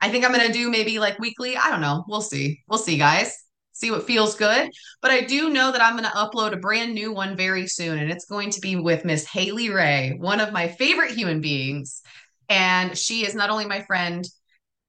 I 0.00 0.08
think 0.08 0.24
I'm 0.24 0.32
going 0.32 0.46
to 0.46 0.52
do 0.52 0.70
maybe 0.70 1.00
like 1.00 1.18
weekly. 1.18 1.56
I 1.56 1.68
don't 1.68 1.80
know. 1.80 2.04
We'll 2.06 2.20
see. 2.20 2.60
We'll 2.68 2.78
see, 2.78 2.96
guys. 2.96 3.36
See 3.72 3.90
what 3.90 4.06
feels 4.06 4.36
good. 4.36 4.70
But 5.00 5.10
I 5.10 5.22
do 5.22 5.50
know 5.50 5.72
that 5.72 5.82
I'm 5.82 5.96
going 5.96 6.08
to 6.08 6.16
upload 6.16 6.52
a 6.52 6.58
brand 6.58 6.94
new 6.94 7.12
one 7.12 7.36
very 7.36 7.66
soon. 7.66 7.98
And 7.98 8.12
it's 8.12 8.26
going 8.26 8.50
to 8.50 8.60
be 8.60 8.76
with 8.76 9.04
Miss 9.04 9.26
Haley 9.26 9.70
Ray, 9.70 10.14
one 10.16 10.38
of 10.38 10.52
my 10.52 10.68
favorite 10.68 11.10
human 11.10 11.40
beings. 11.40 12.02
And 12.48 12.96
she 12.96 13.26
is 13.26 13.34
not 13.34 13.50
only 13.50 13.66
my 13.66 13.82
friend, 13.82 14.24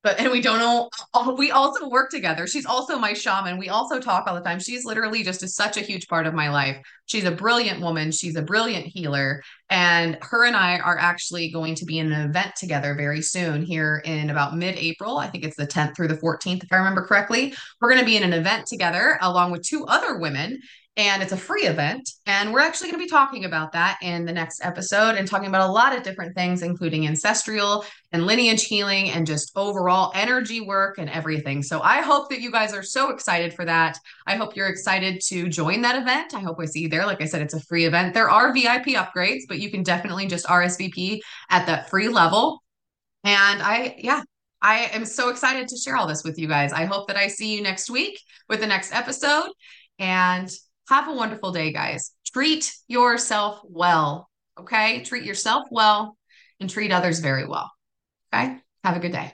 but 0.04 0.20
and 0.20 0.32
we 0.32 0.42
don't 0.42 0.60
know 0.60 0.90
we 1.38 1.52
also 1.52 1.90
work 1.90 2.10
together. 2.10 2.46
She's 2.46 2.66
also 2.66 3.00
my 3.00 3.14
shaman. 3.14 3.58
We 3.58 3.70
also 3.70 4.00
talk 4.00 4.28
all 4.28 4.36
the 4.36 4.42
time. 4.42 4.60
She's 4.60 4.86
literally 4.86 5.24
just 5.24 5.48
such 5.50 5.78
a 5.78 5.82
huge 5.82 6.08
part 6.08 6.28
of 6.28 6.34
my 6.34 6.50
life. 6.50 6.78
She's 7.06 7.24
a 7.24 7.32
brilliant 7.32 7.82
woman. 7.82 8.12
She's 8.12 8.36
a 8.36 8.42
brilliant 8.42 8.86
healer. 8.86 9.42
And 9.70 10.18
her 10.22 10.46
and 10.46 10.56
i 10.56 10.78
are 10.80 10.98
actually 10.98 11.52
going 11.52 11.76
to 11.76 11.86
be 11.86 12.00
in 12.00 12.12
an 12.12 12.30
event 12.30 12.54
together 12.58 12.94
very 12.96 13.22
soon 13.22 13.64
here 13.64 14.02
in 14.06 14.30
about 14.30 14.56
mid-april. 14.56 15.18
I 15.18 15.28
think 15.28 15.44
it's 15.44 15.58
the 15.58 15.68
10th 15.68 15.96
through 15.96 16.10
the 16.10 16.18
14th 16.18 16.64
if 16.64 16.72
i 16.72 16.78
remember 16.78 17.06
correctly. 17.06 17.54
We're 17.82 17.90
going 17.90 18.02
to 18.02 18.06
be 18.06 18.18
in 18.18 18.24
an 18.24 18.34
event 18.34 18.68
together 18.68 19.18
along 19.22 19.52
with 19.52 19.64
two 19.64 19.86
other 19.86 20.20
women 20.20 20.60
and 20.96 21.24
it's 21.24 21.32
a 21.32 21.38
free 21.38 21.64
event. 21.64 22.08
And 22.28 22.54
we're 22.54 22.60
actually 22.60 22.92
going 22.92 23.00
to 23.00 23.06
be 23.06 23.10
talking 23.10 23.46
about 23.46 23.72
that 23.72 23.98
in 24.04 24.26
the 24.26 24.32
next 24.32 24.64
episode 24.64 25.16
and 25.16 25.28
talking 25.28 25.48
about 25.48 25.68
a 25.68 25.72
lot 25.72 25.96
of 25.96 26.04
different 26.04 26.36
things, 26.36 26.62
including 26.62 27.08
ancestral 27.08 27.84
and 28.12 28.28
lineage 28.28 28.66
healing 28.66 29.10
and 29.10 29.26
just 29.26 29.52
overall 29.56 30.12
energy 30.14 30.62
work 30.62 31.00
and 31.00 31.10
everything. 31.10 31.64
So 31.64 31.82
I 31.82 32.02
hope 32.02 32.30
that 32.30 32.42
you 32.42 32.52
guys 32.52 32.74
are 32.74 32.84
so 32.84 33.10
excited 33.10 33.54
for 33.56 33.66
that. 33.66 33.98
I 34.28 34.36
hope 34.36 34.56
you're 34.56 34.68
excited 34.68 35.20
to 35.30 35.50
join 35.50 35.82
that 35.82 36.00
event. 36.00 36.36
I 36.36 36.42
hope 36.42 36.58
I 36.60 36.66
see 36.66 36.82
you 36.82 36.90
there. 36.90 37.08
Like 37.08 37.22
I 37.22 37.26
said, 37.26 37.42
it's 37.42 37.56
a 37.56 37.62
free 37.62 37.86
event. 37.86 38.14
There 38.14 38.30
are 38.30 38.54
VIP 38.54 38.90
upgrades, 38.90 39.44
but 39.48 39.60
you 39.60 39.72
can 39.72 39.82
definitely 39.82 40.28
just 40.28 40.46
RSVP 40.46 41.20
at 41.50 41.66
that 41.66 41.90
free 41.90 42.08
level. 42.08 42.62
And 43.24 43.64
I, 43.64 43.96
yeah, 43.98 44.22
I 44.62 44.90
am 44.94 45.06
so 45.06 45.30
excited 45.30 45.68
to 45.70 45.78
share 45.78 45.96
all 45.96 46.08
this 46.08 46.24
with 46.24 46.38
you 46.38 46.48
guys. 46.48 46.72
I 46.72 46.86
hope 46.86 47.08
that 47.08 47.18
I 47.18 47.30
see 47.30 47.56
you 47.56 47.64
next 47.64 47.90
week 47.90 48.20
with 48.48 48.60
the 48.60 48.68
next 48.68 48.94
episode. 48.94 49.50
And 49.98 50.50
have 50.90 51.08
a 51.08 51.14
wonderful 51.14 51.52
day, 51.52 51.72
guys. 51.72 52.12
Treat 52.32 52.74
yourself 52.88 53.62
well. 53.64 54.30
Okay. 54.60 55.04
Treat 55.04 55.24
yourself 55.24 55.64
well 55.72 56.18
and 56.60 56.70
treat 56.70 56.92
others 56.92 57.20
very 57.20 57.48
well. 57.48 57.72
Okay. 58.34 58.58
Have 58.84 58.98
a 58.98 59.00
good 59.00 59.12
day. 59.12 59.34